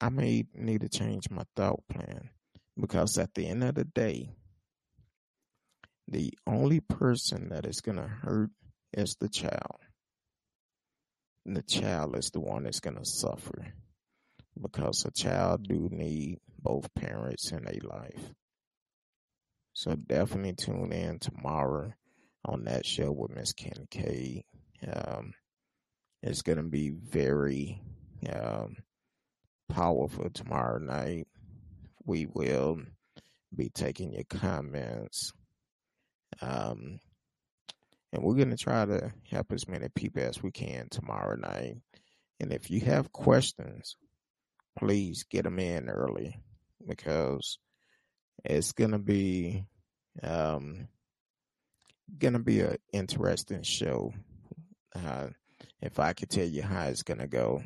[0.00, 2.30] I may need to change my thought plan
[2.78, 4.30] because at the end of the day,
[6.06, 8.50] the only person that is gonna hurt
[8.92, 9.80] is the child.
[11.44, 13.66] And the child is the one that's gonna suffer
[14.60, 18.32] because a child do need both parents in their life.
[19.72, 21.92] So definitely tune in tomorrow
[22.44, 24.44] on that show with Miss Kincaid.
[24.86, 25.32] Um,
[26.22, 27.80] it's going to be very
[28.32, 28.76] um,
[29.68, 31.26] powerful tomorrow night.
[32.04, 32.80] We will
[33.54, 35.32] be taking your comments.
[36.40, 37.00] Um,
[38.12, 41.76] and we're going to try to help as many people as we can tomorrow night.
[42.40, 43.96] And if you have questions,
[44.78, 46.40] please get them in early
[46.86, 47.58] because
[48.44, 49.64] it's going to be
[50.22, 50.88] um,
[52.16, 54.12] gonna be an interesting show.
[54.94, 55.28] Uh,
[55.80, 57.62] if I could tell you how it's gonna go,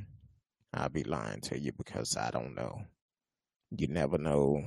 [0.74, 2.82] I'll be lying to you because I don't know.
[3.70, 4.62] You never know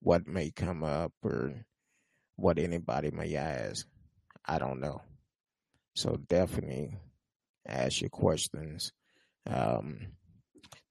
[0.00, 1.64] what may come up or
[2.36, 3.86] what anybody may ask.
[4.44, 5.00] I don't know.
[5.94, 6.98] So definitely
[7.66, 8.92] ask your questions.
[9.46, 10.08] Um,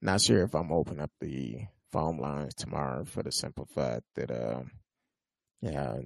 [0.02, 1.60] not sure if I'm open up the
[1.92, 4.62] phone lines tomorrow for the simple fact that, uh,
[5.62, 5.98] yeah,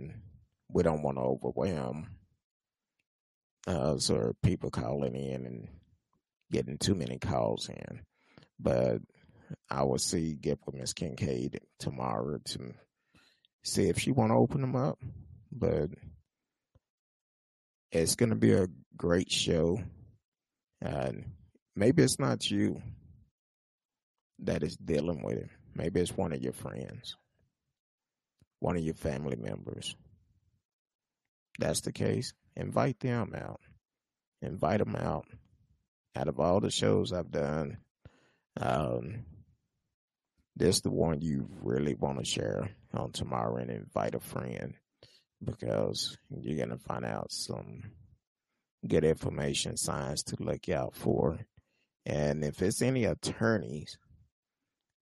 [0.69, 2.07] we don't want to overwhelm
[3.67, 5.67] uh, so people calling in and
[6.51, 8.01] getting too many calls in.
[8.59, 8.99] But
[9.69, 12.73] I will see get with Miss Kincaid tomorrow to
[13.63, 14.99] see if she want to open them up.
[15.51, 15.89] But
[17.91, 19.79] it's going to be a great show.
[20.81, 21.31] And
[21.75, 22.81] maybe it's not you
[24.39, 25.49] that is dealing with it.
[25.75, 27.15] Maybe it's one of your friends,
[28.59, 29.95] one of your family members
[31.57, 33.61] that's the case, invite them out.
[34.41, 35.25] Invite them out.
[36.15, 37.77] Out of all the shows I've done,
[38.59, 39.25] um,
[40.55, 44.73] this the one you really want to share on tomorrow and invite a friend
[45.43, 47.83] because you're gonna find out some
[48.87, 51.39] good information, signs to look out for.
[52.05, 53.97] And if it's any attorneys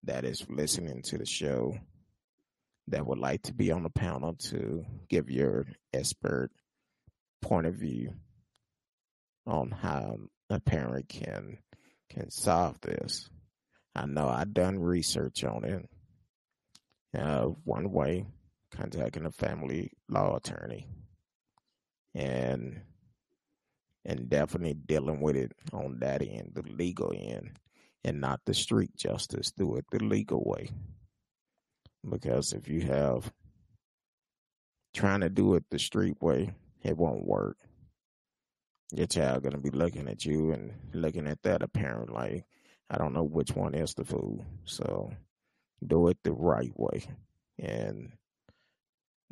[0.04, 1.78] that is listening to the show
[2.88, 6.52] that would like to be on the panel to give your expert
[7.42, 8.14] point of view
[9.48, 10.18] on how
[10.50, 11.58] a parent can
[12.10, 13.30] can solve this.
[13.96, 15.90] I know I've done research on it.
[17.18, 18.26] Uh, one way,
[18.72, 20.88] contacting a family law attorney,
[22.14, 22.82] and
[24.04, 27.58] and definitely dealing with it on that end, the legal end,
[28.04, 29.52] and not the street justice.
[29.52, 30.70] Do it the legal way
[32.10, 33.32] because if you have
[34.94, 36.54] trying to do it the street way,
[36.84, 37.58] it won't work.
[38.94, 42.46] Your child gonna be looking at you and looking at that parent like,
[42.90, 44.46] I don't know which one is the fool.
[44.66, 45.12] So
[45.86, 47.04] do it the right way.
[47.60, 48.12] And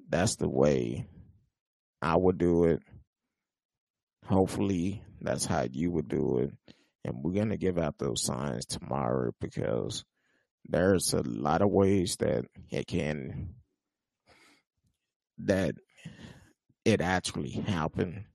[0.09, 1.07] that's the way
[2.01, 2.81] I would do it.
[4.25, 6.75] Hopefully that's how you would do it.
[7.05, 10.03] And we're gonna give out those signs tomorrow because
[10.67, 13.55] there's a lot of ways that it can
[15.39, 15.75] that
[16.85, 18.25] it actually happened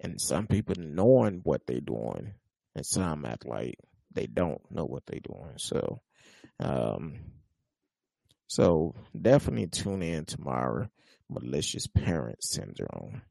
[0.00, 2.34] and some people knowing what they're doing
[2.74, 3.76] and some act like
[4.12, 5.54] they don't know what they're doing.
[5.56, 6.00] So
[6.60, 7.18] um
[8.46, 10.88] so definitely tune in tomorrow
[11.28, 13.22] malicious parent syndrome.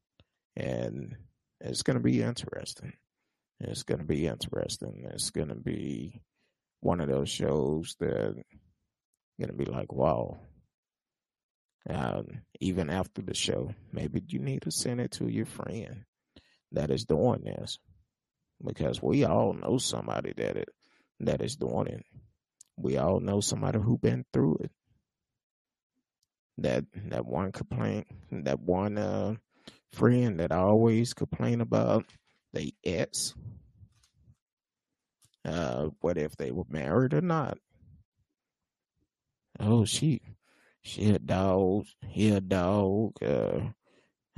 [0.55, 1.15] And
[1.61, 2.93] it's going to be interesting.
[3.59, 5.07] It's going to be interesting.
[5.11, 6.21] It's going to be
[6.85, 8.35] one of those shows that
[9.41, 10.37] gonna be like, wow.
[11.89, 16.03] Um, even after the show, maybe you need to send it to your friend
[16.71, 17.79] that is doing this,
[18.63, 20.69] because we all know somebody that it
[21.21, 22.05] that is doing it.
[22.77, 24.71] We all know somebody who been through it.
[26.59, 29.35] That that one complaint, that one uh,
[29.91, 32.05] friend that always complain about
[32.53, 33.33] the ex
[35.45, 37.57] uh, what if they were married or not?
[39.59, 40.21] Oh, she,
[40.81, 41.85] she a dog.
[42.07, 43.13] He a dog.
[43.21, 43.59] Uh,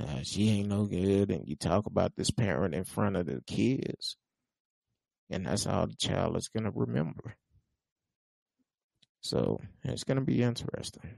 [0.00, 1.30] uh, she ain't no good.
[1.30, 4.16] And you talk about this parent in front of the kids,
[5.28, 7.36] and that's all the child is gonna remember.
[9.20, 11.14] So it's going to be interesting.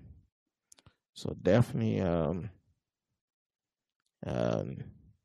[1.14, 2.50] So definitely um,
[4.26, 4.78] um,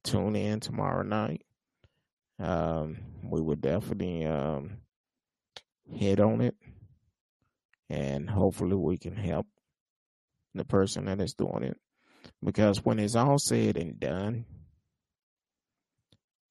[0.04, 1.45] tune in tomorrow night.
[2.40, 4.78] Um, we would definitely um,
[5.90, 6.56] hit on it,
[7.90, 9.48] and hopefully we can help
[10.54, 11.78] the person that is doing it.
[12.44, 14.46] Because when it's all said and done,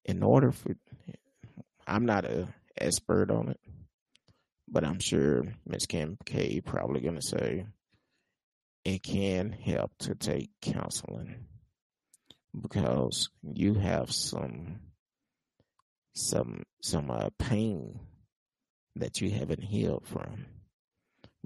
[0.05, 0.76] in order for,
[1.87, 3.61] I'm not a expert on it,
[4.68, 7.66] but I'm sure Miss Kincaid probably gonna say
[8.85, 11.47] it can help to take counseling
[12.61, 14.80] because you have some
[16.14, 17.98] some some uh, pain
[18.96, 20.46] that you haven't healed from.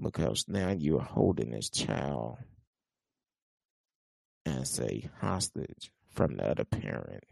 [0.01, 2.37] Because now you're holding this child
[4.45, 7.23] as a hostage from the other parent.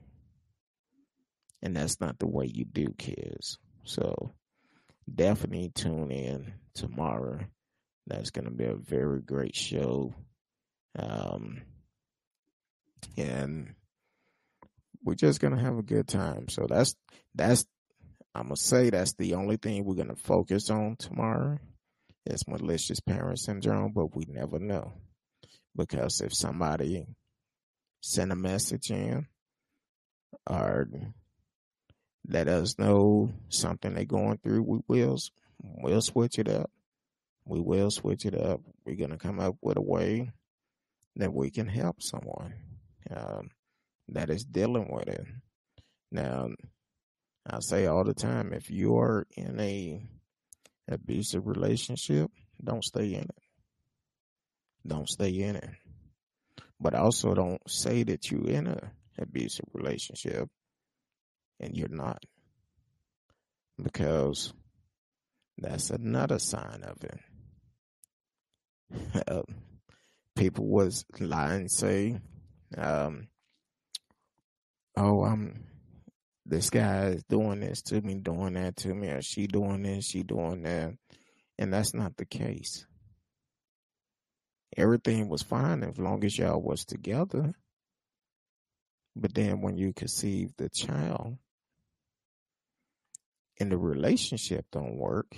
[1.61, 3.57] And that's not the way you do kids.
[3.83, 4.33] So
[5.13, 7.39] definitely tune in tomorrow.
[8.05, 10.13] That's going to be a very great show.
[10.97, 11.61] Um
[13.15, 13.75] and
[15.07, 16.49] we're just gonna have a good time.
[16.49, 16.93] So that's
[17.33, 17.65] that's
[18.35, 21.59] I'm gonna say that's the only thing we're gonna focus on tomorrow.
[22.25, 24.91] It's malicious parent syndrome, but we never know
[25.77, 27.05] because if somebody
[28.01, 29.27] send a message in
[30.45, 30.89] or
[32.27, 35.17] let us know something they're going through, we will
[35.63, 36.69] we'll switch it up.
[37.45, 38.59] We will switch it up.
[38.85, 40.33] We're gonna come up with a way
[41.15, 42.55] that we can help someone
[43.09, 43.51] um,
[44.09, 45.25] that is dealing with it.
[46.11, 46.49] Now,
[47.45, 50.01] I say all the time, if you are in a
[50.89, 52.29] abusive relationship,
[52.63, 53.35] don't stay in it.
[54.85, 55.69] Don't stay in it.
[56.79, 60.49] But also don't say that you're in a abusive relationship
[61.59, 62.23] and you're not.
[63.81, 64.53] Because
[65.57, 67.19] that's another sign of it.
[70.35, 72.19] people was lying say
[72.77, 73.27] um,
[74.97, 75.63] oh, I'm
[76.45, 80.05] this guy is doing this to me, doing that to me, or she doing this,
[80.05, 80.93] she doing that.
[81.59, 82.85] And that's not the case.
[84.75, 87.53] Everything was fine as long as y'all was together.
[89.15, 91.37] But then when you conceive the child
[93.59, 95.35] and the relationship don't work,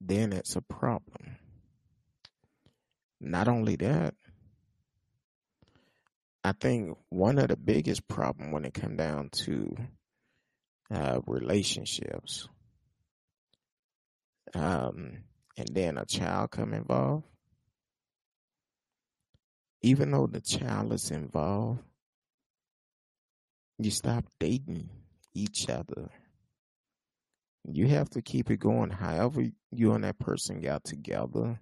[0.00, 1.38] then it's a problem.
[3.20, 4.14] Not only that,
[6.44, 9.76] I think one of the biggest problem when it come down to
[10.92, 12.48] uh, relationships,
[14.52, 15.18] um,
[15.56, 17.24] and then a child come involved,
[19.82, 21.80] even though the child is involved,
[23.78, 24.88] you stop dating
[25.34, 26.10] each other.
[27.64, 28.90] You have to keep it going.
[28.90, 31.60] However, you and that person got together,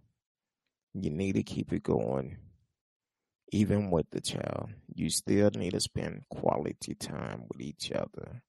[0.95, 2.39] you need to keep it going
[3.51, 8.43] even with the child, you still need to spend quality time with each other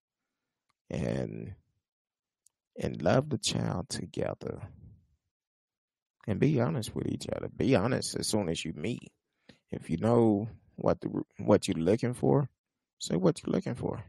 [0.90, 1.56] and
[2.78, 4.62] and love the child together.
[6.28, 7.50] And be honest with each other.
[7.50, 9.12] Be honest as soon as you meet.
[9.72, 12.50] If you know what the what you're looking for,
[13.00, 14.04] say what you're looking for.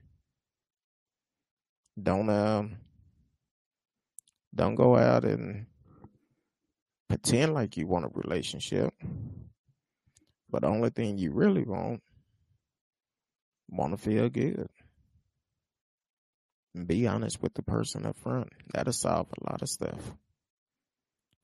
[2.00, 2.76] Don't um
[4.54, 5.66] don't go out and
[7.08, 8.92] pretend like you want a relationship
[10.52, 12.02] but the only thing you really want,
[13.70, 14.68] want to feel good.
[16.74, 18.50] And be honest with the person up front.
[18.72, 20.12] That'll solve a lot of stuff.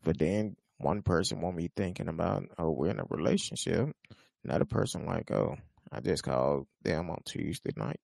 [0.04, 3.88] But then one person won't be thinking about, oh, we're in a relationship.
[4.44, 5.56] Another person like, oh,
[5.90, 8.00] I just called them on Tuesday night.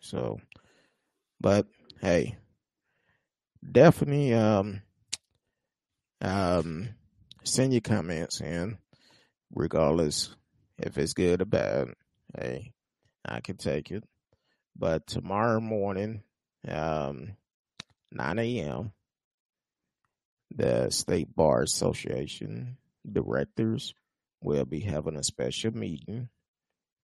[0.00, 0.38] So,
[1.40, 1.66] but
[2.02, 2.36] hey,
[3.70, 4.82] definitely, um,
[6.20, 6.90] um,
[7.44, 8.78] send your comments in,
[9.54, 10.34] regardless
[10.78, 11.88] if it's good or bad.
[12.36, 12.72] Hey,
[13.24, 14.04] I can take it.
[14.76, 16.22] But tomorrow morning,
[16.68, 17.36] um,
[18.10, 18.92] 9 a.m.,
[20.54, 22.76] the State Bar Association
[23.10, 23.94] directors
[24.42, 26.28] will be having a special meeting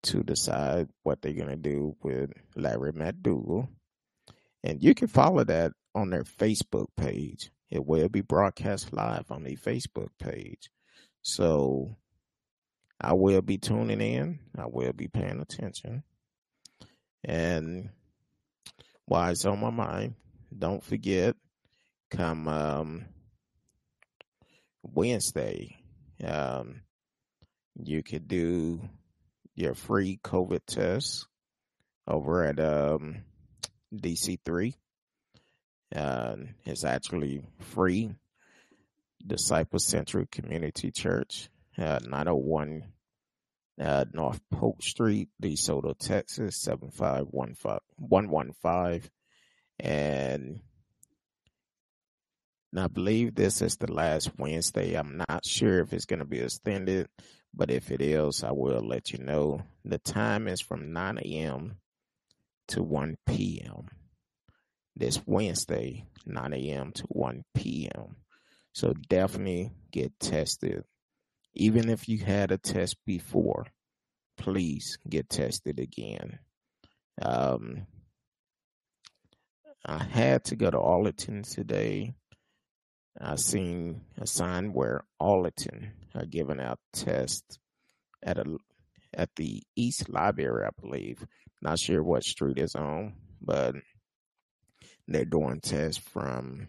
[0.02, 3.68] to decide what they're going to do with Larry McDougal.
[4.62, 7.50] And you can follow that on their Facebook page.
[7.70, 10.70] It will be broadcast live on the Facebook page.
[11.22, 11.96] So
[13.00, 14.40] I will be tuning in.
[14.58, 16.02] I will be paying attention.
[17.22, 17.90] And
[19.04, 20.14] while it's on my mind,
[20.56, 21.36] don't forget,
[22.10, 23.04] come um,
[24.82, 25.76] Wednesday,
[26.24, 26.82] um,
[27.76, 28.80] you could do
[29.54, 31.26] your free COVID test
[32.06, 33.24] over at um,
[33.94, 34.74] DC3
[35.94, 38.14] Uh, it's actually free.
[39.26, 42.84] Disciple Central Community Church, uh, 901
[43.80, 49.10] uh, North Polk Street, DeSoto, Texas, 75115.
[49.80, 50.60] And
[52.76, 54.92] I believe this is the last Wednesday.
[54.94, 57.08] I'm not sure if it's going to be extended,
[57.54, 59.62] but if it is, I will let you know.
[59.84, 61.78] The time is from 9 a.m.
[62.68, 63.88] to 1 p.m.
[65.00, 66.92] This Wednesday, 9 a.m.
[66.92, 68.16] to 1 p.m.
[68.74, 70.84] So definitely get tested.
[71.54, 73.64] Even if you had a test before,
[74.36, 76.38] please get tested again.
[77.22, 77.86] Um,
[79.86, 82.12] I had to go to Arlington today.
[83.18, 87.58] I seen a sign where Arlington are giving out tests
[88.22, 88.58] at a
[89.14, 91.24] at the East Library, I believe.
[91.62, 93.76] Not sure what street is on, but
[95.10, 96.68] they're doing tests from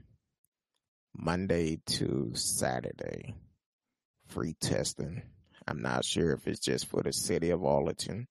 [1.15, 3.35] Monday to Saturday.
[4.29, 5.21] Free testing.
[5.67, 8.27] I'm not sure if it's just for the city of Arlington,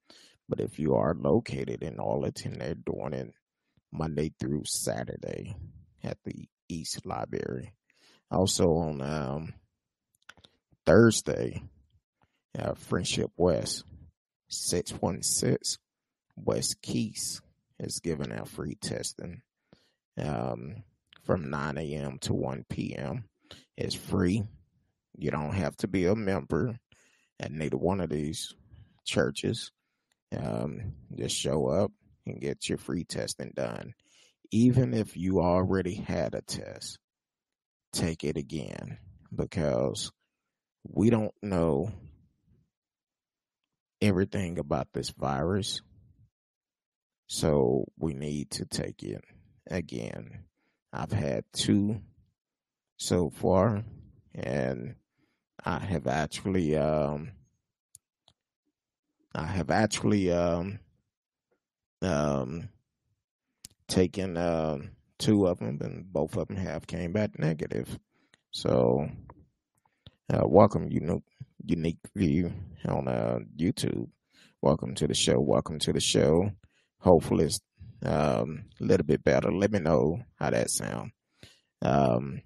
[0.48, 3.32] but if you are located in Arlington, they're doing it
[3.92, 5.54] Monday through Saturday
[6.02, 7.72] at the East Library.
[8.32, 9.54] Also on um,
[10.86, 11.62] Thursday,
[12.58, 13.84] uh, Friendship West,
[14.48, 15.78] 616
[16.36, 17.42] West Kiest
[17.78, 19.42] is giving out free testing
[20.20, 20.82] um,
[21.24, 22.18] from 9 a.m.
[22.20, 23.24] to 1 p.m.
[23.76, 24.42] It's free.
[25.16, 26.78] You don't have to be a member
[27.38, 28.54] at neither one of these
[29.04, 29.72] churches.
[30.36, 31.92] Um, just show up
[32.26, 33.94] and get your free testing done.
[34.50, 36.98] Even if you already had a test,
[37.92, 38.98] take it again
[39.34, 40.10] because
[40.84, 41.92] we don't know
[44.00, 45.82] everything about this virus.
[47.28, 49.24] So we need to take it
[49.70, 50.44] again.
[50.92, 52.00] I've had two
[52.96, 53.84] so far
[54.34, 54.96] and
[55.64, 57.32] I have actually um
[59.34, 60.80] I have actually um
[62.02, 62.68] um
[63.88, 67.98] taken um two of them and both of them have came back negative.
[68.50, 69.08] So
[70.32, 71.22] uh, welcome unique
[71.64, 72.52] unique view
[72.86, 74.08] on uh, YouTube.
[74.62, 75.40] Welcome to the show.
[75.40, 76.50] Welcome to the show.
[76.98, 77.60] Hopefully it's
[78.04, 79.52] um, a little bit better.
[79.52, 81.12] Let me know how that sound.
[81.82, 82.42] Um,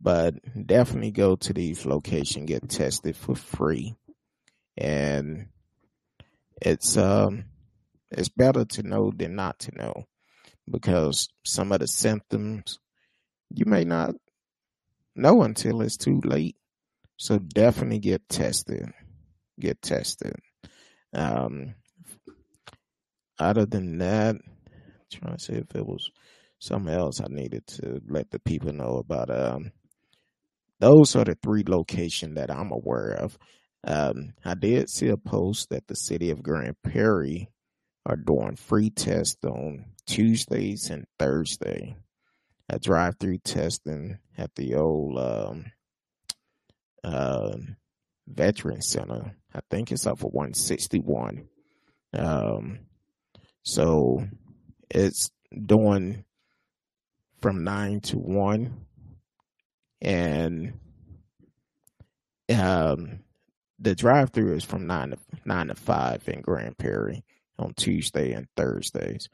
[0.00, 0.34] but
[0.66, 3.94] definitely go to these locations, get tested for free.
[4.76, 5.48] And
[6.62, 7.44] it's, um,
[8.10, 10.04] it's better to know than not to know
[10.70, 12.78] because some of the symptoms
[13.50, 14.14] you may not
[15.16, 16.56] know until it's too late.
[17.16, 18.92] So definitely get tested.
[19.58, 20.36] Get tested.
[21.12, 21.74] Um,
[23.40, 24.36] other than that,
[25.10, 26.10] trying to see if it was
[26.58, 29.30] something else I needed to let the people know about.
[29.30, 29.72] Um,
[30.78, 33.36] those are the three locations that I'm aware of.
[33.84, 37.48] Um, I did see a post that the city of Grand Prairie
[38.06, 41.96] are doing free tests on Tuesdays and Thursday.
[42.68, 45.64] A drive-through testing at the old um,
[47.02, 47.56] uh,
[48.28, 49.34] Veteran Center.
[49.52, 51.48] I think it's up for 161.
[52.14, 52.78] Um,
[53.62, 54.26] so
[54.90, 55.30] it's
[55.66, 56.24] doing
[57.40, 58.86] from nine to one
[60.02, 60.78] and
[62.50, 63.20] um,
[63.78, 67.24] the drive through is from nine to nine to five in Grand Prairie
[67.58, 69.28] on Tuesday and Thursdays,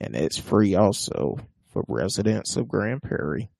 [0.00, 1.38] and it's free also
[1.72, 3.50] for residents of Grand Prairie,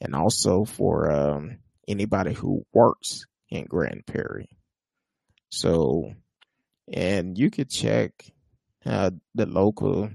[0.00, 4.50] and also for um, anybody who works in Grand Prairie.
[5.50, 6.12] So,
[6.92, 8.12] and you could check
[8.86, 10.10] uh, the local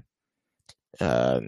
[1.00, 1.40] uh,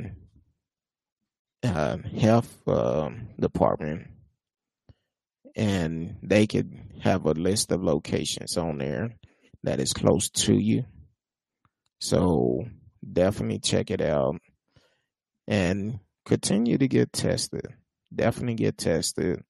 [1.62, 4.08] uh, health um, department
[5.58, 9.10] and they could have a list of locations on there
[9.64, 10.84] that is close to you.
[12.00, 12.64] So
[13.12, 14.36] definitely check it out
[15.48, 17.66] and continue to get tested.
[18.14, 19.42] Definitely get tested.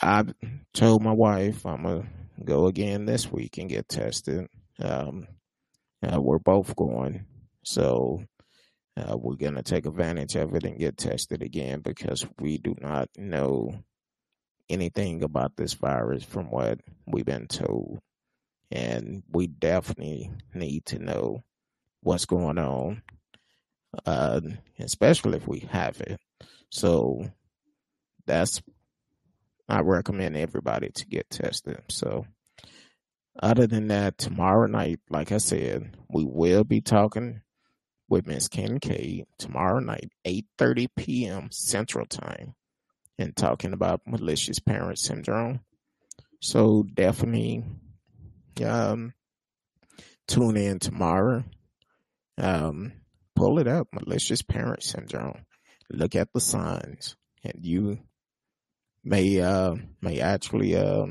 [0.00, 0.24] I
[0.72, 2.08] told my wife I'm gonna
[2.42, 4.46] go again this week and get tested.
[4.78, 5.26] Um,
[6.02, 7.26] uh, we're both going,
[7.64, 8.22] so
[8.96, 13.08] uh, we're gonna take advantage of it and get tested again because we do not
[13.16, 13.82] know
[14.70, 17.98] anything about this virus from what we've been told.
[18.70, 21.42] And we definitely need to know
[22.02, 23.02] what's going on,
[24.06, 24.40] uh,
[24.78, 26.20] especially if we have it.
[26.70, 27.24] So
[28.26, 28.62] that's,
[29.68, 31.82] I recommend everybody to get tested.
[31.88, 32.26] So,
[33.38, 37.42] other than that, tomorrow night, like I said, we will be talking
[38.08, 41.48] with Miss Kincaid tomorrow night, 8.30 p.m.
[41.52, 42.54] Central Time,
[43.18, 45.60] and talking about malicious parent syndrome.
[46.40, 47.62] So definitely
[48.64, 49.14] um,
[50.26, 51.44] tune in tomorrow.
[52.36, 52.92] Um,
[53.36, 55.44] pull it up, malicious parent syndrome.
[55.90, 57.98] Look at the signs, and you
[59.04, 61.06] may uh, may actually uh,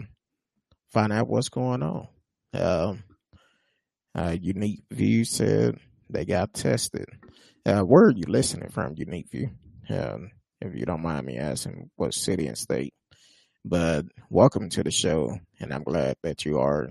[0.92, 2.08] find out what's going on.
[2.54, 2.96] Uh,
[4.16, 5.78] uh, Unique View said
[6.10, 7.06] they got tested.
[7.66, 9.52] Uh, where are you listening from, Unique View?
[9.90, 10.32] Um,
[10.62, 12.94] if you don't mind me asking, what city and state?
[13.64, 16.90] But welcome to the show, and I'm glad that you are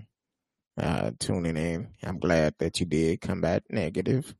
[0.81, 1.89] uh, tuning in.
[2.03, 4.35] I'm glad that you did come back negative.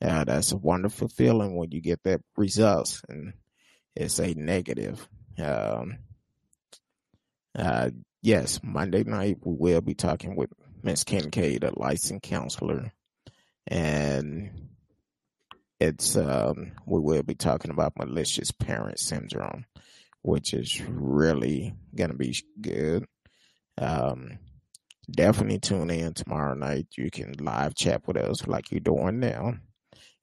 [0.00, 3.34] Uh, that's a wonderful feeling when you get that results and
[3.94, 5.06] it's a negative.
[5.38, 5.98] Um,
[7.56, 7.90] uh,
[8.22, 10.50] yes, Monday night we will be talking with
[10.82, 12.92] Miss Kincaid, a licensed counselor,
[13.66, 14.50] and
[15.80, 19.66] it's um, we will be talking about malicious parent syndrome,
[20.22, 23.04] which is really gonna be good.
[23.78, 24.38] Um,
[25.10, 26.86] definitely tune in tomorrow night.
[26.96, 29.54] You can live chat with us like you're doing now,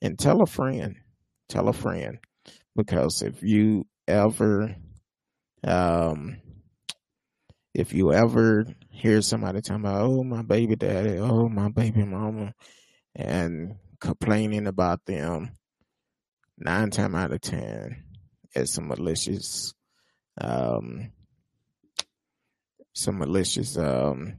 [0.01, 0.95] and tell a friend,
[1.49, 2.19] tell a friend,
[2.75, 4.75] because if you ever,
[5.63, 6.37] um,
[7.79, 12.53] if you ever hear somebody talking about, oh my baby daddy, oh my baby mama,
[13.15, 15.57] and complaining about them,
[16.57, 18.03] nine times out of ten,
[18.53, 19.73] it's some malicious,
[20.41, 21.13] um,
[22.93, 24.37] some malicious um,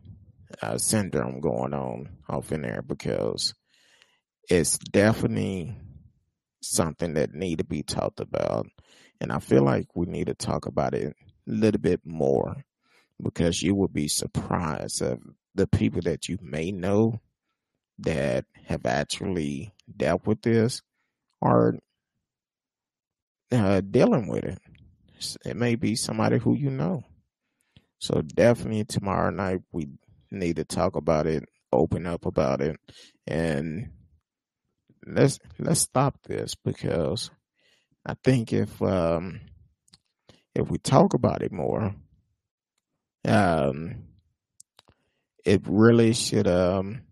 [0.60, 3.54] uh, syndrome going on off in there because
[4.50, 5.74] it's definitely
[6.60, 8.66] something that need to be talked about,
[9.18, 11.16] and I feel like we need to talk about it
[11.48, 12.66] a little bit more
[13.20, 15.20] because you will be surprised of
[15.54, 17.20] the people that you may know
[17.98, 20.82] that have actually dealt with this
[21.40, 21.78] or
[23.52, 24.58] uh, dealing with it.
[25.44, 27.04] It may be somebody who you know.
[27.98, 29.88] So definitely tomorrow night we
[30.30, 32.78] need to talk about it, open up about it,
[33.26, 33.90] and
[35.06, 37.30] let's let's stop this because
[38.06, 39.40] I think if um
[40.54, 41.94] if we talk about it more,
[43.26, 44.04] um
[45.44, 47.02] it really should um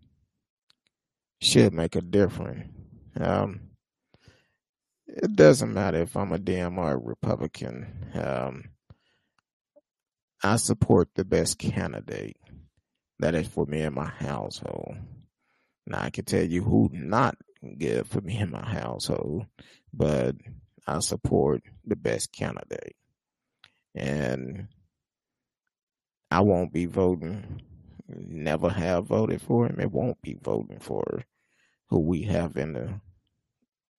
[1.41, 2.69] should make a difference.
[3.19, 3.69] Um
[5.07, 8.11] it doesn't matter if I'm a a Republican.
[8.13, 8.69] Um,
[10.43, 12.37] I support the best candidate.
[13.19, 14.95] That is for me and my household.
[15.85, 17.35] Now I can tell you who not
[17.77, 19.47] good for me and my household,
[19.91, 20.35] but
[20.87, 22.95] I support the best candidate.
[23.95, 24.67] And
[26.31, 27.61] I won't be voting,
[28.07, 29.79] never have voted for him.
[29.79, 31.23] It won't be voting for
[31.87, 33.01] who we have in the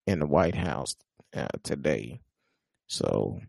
[0.07, 0.97] in the White House
[1.35, 2.21] uh, today.
[2.87, 3.41] So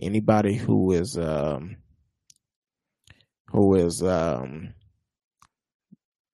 [0.00, 1.76] anybody who is um,
[3.50, 4.74] who is um,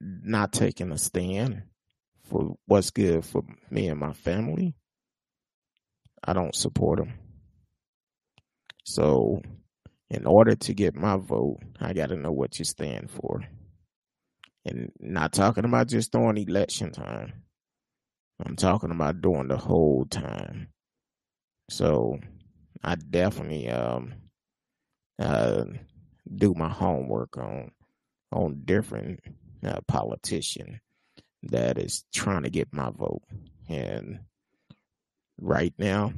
[0.01, 1.63] not taking a stand
[2.25, 4.75] for what's good for me and my family,
[6.23, 7.15] I don't support them.
[8.85, 9.43] So,
[10.11, 13.43] in order to get my vote, I got to know what you stand for.
[14.65, 17.45] And not talking about just during election time.
[18.45, 20.69] I'm talking about during the whole time.
[21.71, 22.19] So
[22.83, 24.15] I definitely um
[25.19, 25.65] uh
[26.35, 27.71] do my homework on
[28.33, 29.21] on different
[29.65, 30.81] uh, politician
[31.45, 33.23] that is trying to get my vote.
[33.69, 34.21] And
[35.41, 36.13] right now,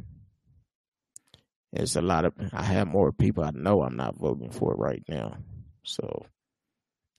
[1.73, 5.03] there's a lot of I have more people I know I'm not voting for right
[5.09, 5.37] now.
[5.85, 6.27] So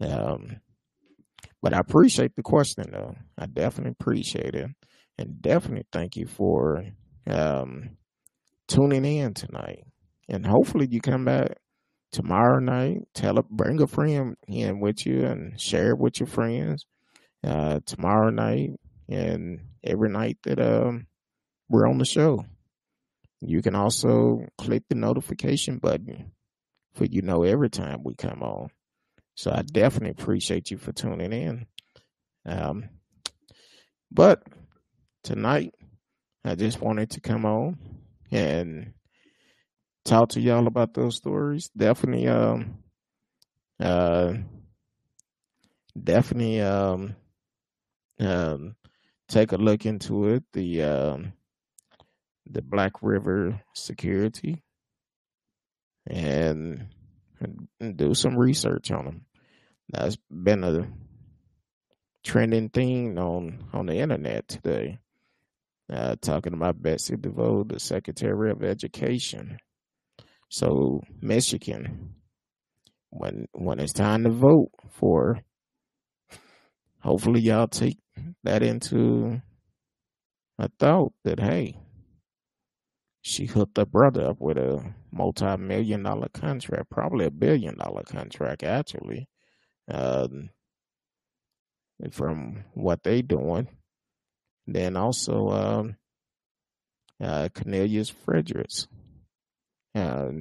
[0.02, 0.62] um
[1.62, 3.16] but I appreciate the question though.
[3.38, 4.70] I definitely appreciate it.
[5.18, 6.84] And definitely thank you for
[7.28, 7.98] um
[8.68, 9.84] tuning in tonight.
[10.30, 11.58] And hopefully you come back
[12.12, 13.00] tomorrow night.
[13.14, 16.86] Tell a bring a friend in with you and share it with your friends.
[17.46, 18.72] Uh, tomorrow night
[19.08, 21.08] and every night that um
[21.70, 22.46] we're on the show.
[23.42, 26.32] You can also click the notification button
[26.94, 28.70] for you know every time we come on.
[29.36, 31.68] So I definitely appreciate you for tuning in.
[32.46, 32.90] Um,
[34.12, 34.44] but
[35.24, 35.76] tonight
[36.44, 37.78] I just wanted to come on
[38.32, 38.94] and
[40.06, 41.70] talk to y'all about those stories.
[41.76, 42.80] Definitely, um,
[43.80, 44.34] uh,
[46.02, 47.16] definitely, um,
[48.20, 48.76] um,
[49.28, 50.44] take a look into it.
[50.54, 51.34] The um,
[52.50, 54.64] the Black River security,
[56.10, 56.88] and,
[57.80, 59.26] and do some research on them.
[59.90, 60.88] That's been a
[62.24, 65.00] trending thing on on the internet today.
[65.92, 69.58] uh, talking about Betsy DeVos, the Secretary of Education.
[70.50, 72.16] So Michigan,
[73.10, 75.40] when when it's time to vote for,
[77.00, 77.98] hopefully y'all take
[78.44, 79.42] that into
[80.60, 81.78] a thought that hey,
[83.28, 88.64] she hooked her brother up with a multi-million dollar contract, probably a billion dollar contract
[88.64, 89.28] actually.
[89.90, 90.50] Um,
[92.12, 93.68] from what they doing.
[94.66, 95.96] Then also um,
[97.22, 98.88] uh, Cornelius Fredericks.
[99.96, 100.32] Uh,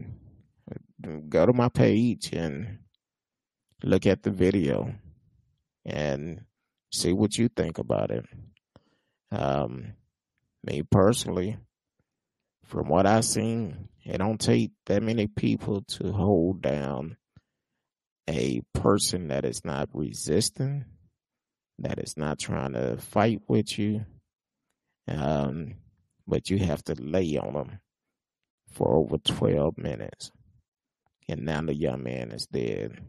[1.28, 2.78] go to my page and
[3.82, 4.94] look at the video
[5.84, 6.42] and
[6.92, 8.26] see what you think about it.
[9.30, 9.94] Um,
[10.64, 11.56] me personally,
[12.66, 17.16] from what I've seen, it don't take that many people to hold down
[18.28, 20.84] a person that is not resisting,
[21.78, 24.04] that is not trying to fight with you,
[25.08, 25.74] um,
[26.26, 27.80] but you have to lay on them
[28.72, 30.32] for over 12 minutes.
[31.28, 33.00] And now the young man is dead.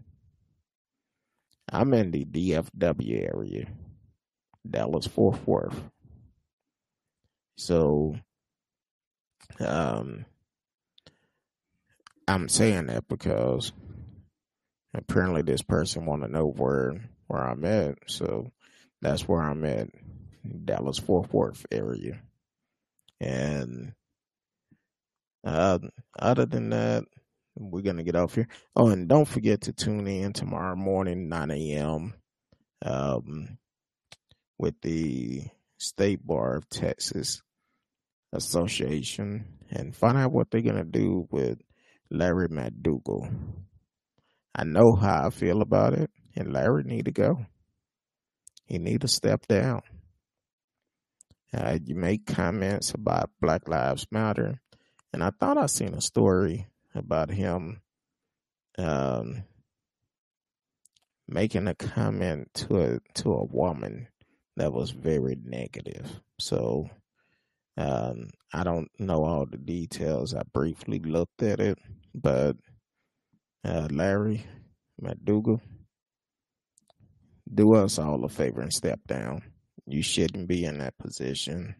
[1.71, 3.67] I'm in the DFW area,
[4.69, 5.81] Dallas Fort Worth.
[7.57, 8.15] So,
[9.59, 10.25] um,
[12.27, 13.71] I'm saying that because
[14.93, 18.51] apparently this person want to know where where I'm at, so
[19.01, 19.89] that's where I'm at,
[20.65, 22.19] Dallas Fort Worth area,
[23.19, 23.93] and
[25.43, 25.79] uh,
[26.19, 27.05] other than that,
[27.55, 28.47] we're gonna get off here.
[28.75, 32.13] Oh, and don't forget to tune in tomorrow morning, 9 a.m.
[32.85, 33.57] Um,
[34.57, 35.43] with the
[35.77, 37.41] State Bar of Texas
[38.33, 41.59] Association and find out what they're gonna do with
[42.09, 43.31] Larry McDougal.
[44.55, 47.45] I know how I feel about it, and Larry need to go.
[48.65, 49.81] He need to step down.
[51.53, 54.59] Uh, you make comments about Black Lives Matter,
[55.13, 57.81] and I thought I seen a story about him
[58.77, 59.43] um,
[61.27, 64.07] making a comment to a to a woman
[64.55, 66.21] that was very negative.
[66.39, 66.89] So
[67.77, 70.33] um, I don't know all the details.
[70.33, 71.77] I briefly looked at it,
[72.15, 72.55] but
[73.63, 74.45] uh, Larry
[75.01, 75.61] McDougal,
[77.53, 79.43] do us all a favor and step down.
[79.85, 81.75] You shouldn't be in that position.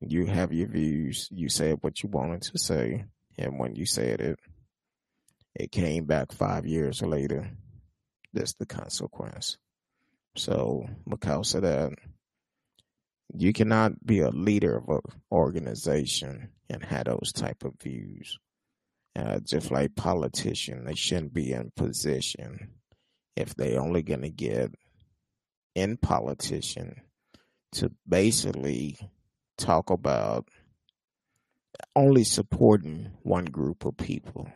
[0.00, 1.28] You have your views.
[1.30, 3.04] You said what you wanted to say.
[3.38, 4.38] And when you said it,
[5.54, 7.50] it came back five years later.
[8.32, 9.58] That's the consequence.
[10.36, 11.92] So, because of that,
[13.36, 15.00] you cannot be a leader of an
[15.32, 18.38] organization and have those type of views.
[19.16, 22.70] Uh, just like politicians, they shouldn't be in position
[23.36, 24.72] if they only going to get
[25.74, 27.00] in politician
[27.72, 28.96] to basically
[29.56, 30.48] talk about
[31.96, 34.48] only supporting one group of people.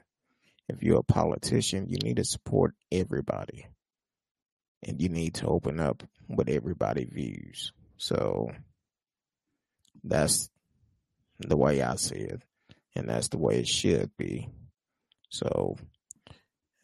[0.68, 3.66] If you're a politician, you need to support everybody.
[4.84, 7.72] And you need to open up what everybody views.
[7.96, 8.50] So
[10.08, 10.50] that's
[11.38, 12.42] the way I see it
[12.94, 14.48] and that's the way it should be.
[15.30, 15.76] So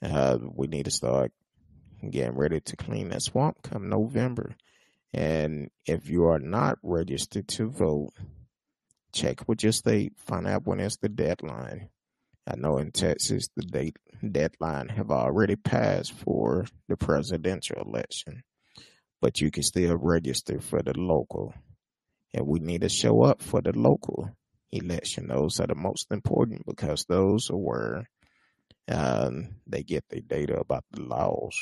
[0.02, 1.32] uh, we need to start
[2.08, 4.54] getting ready to clean that swamp come November.
[5.12, 8.12] And if you are not registered to vote,
[9.12, 11.88] check with your state, find out when is the deadline.
[12.46, 13.96] I know in Texas the date
[14.28, 18.42] deadline have already passed for the presidential election,
[19.20, 21.54] but you can still register for the local.
[22.34, 24.28] And we need to show up for the local
[24.72, 25.28] election.
[25.28, 28.08] Those are the most important because those are where
[28.88, 31.56] um, they get their data about the laws.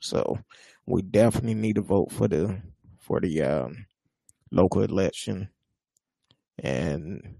[0.00, 0.38] So
[0.86, 2.62] we definitely need to vote for the
[3.00, 3.86] for the um,
[4.50, 5.48] local election,
[6.62, 7.36] and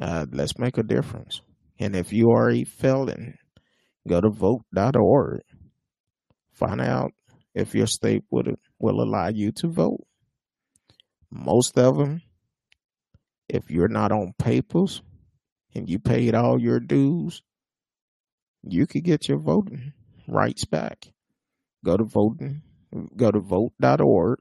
[0.00, 1.40] uh, let's make a difference.
[1.78, 3.38] And if you are a felon,
[4.06, 5.40] go to vote.org.
[6.52, 7.12] Find out
[7.54, 10.04] if your state would will allow you to vote.
[11.30, 12.22] Most of them
[13.48, 15.02] if you're not on papers
[15.74, 17.42] and you paid all your dues,
[18.62, 19.92] you could get your voting
[20.26, 21.12] rights back.
[21.84, 22.62] Go to voting,
[23.16, 24.38] go to vote.org,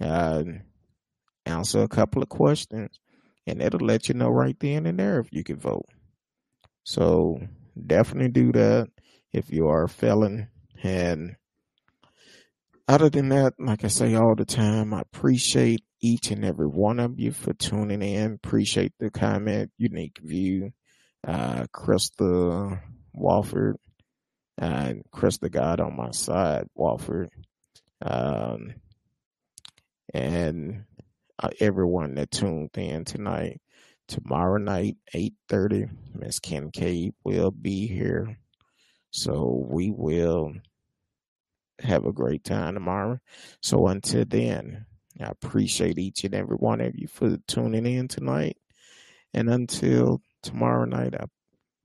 [0.00, 2.98] answer a couple of questions,
[3.46, 5.86] and it'll let you know right then and there if you can vote.
[6.82, 7.40] So
[7.86, 8.88] definitely do that
[9.32, 10.48] if you are a felon.
[10.82, 11.36] And
[12.88, 17.00] other than that, like I say all the time, I appreciate each and every one
[17.00, 18.34] of you for tuning in.
[18.34, 20.72] Appreciate the comment, unique view.
[21.26, 22.80] Uh, Krista
[23.12, 23.76] Walford,
[24.60, 27.30] uh, Krista God on my side, Walford.
[28.00, 28.74] Um,
[30.14, 30.84] and
[31.38, 33.60] uh, everyone that tuned in tonight.
[34.06, 35.84] Tomorrow night, eight thirty,
[36.14, 38.38] Miss Kincaid will be here,
[39.10, 40.54] so we will
[41.80, 43.18] have a great time tomorrow.
[43.60, 44.86] So until then,
[45.20, 48.56] I appreciate each and every one of you for tuning in tonight,
[49.34, 51.26] and until tomorrow night, I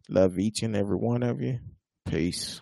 [0.09, 1.59] love each and every one of you.
[2.05, 2.61] Peace.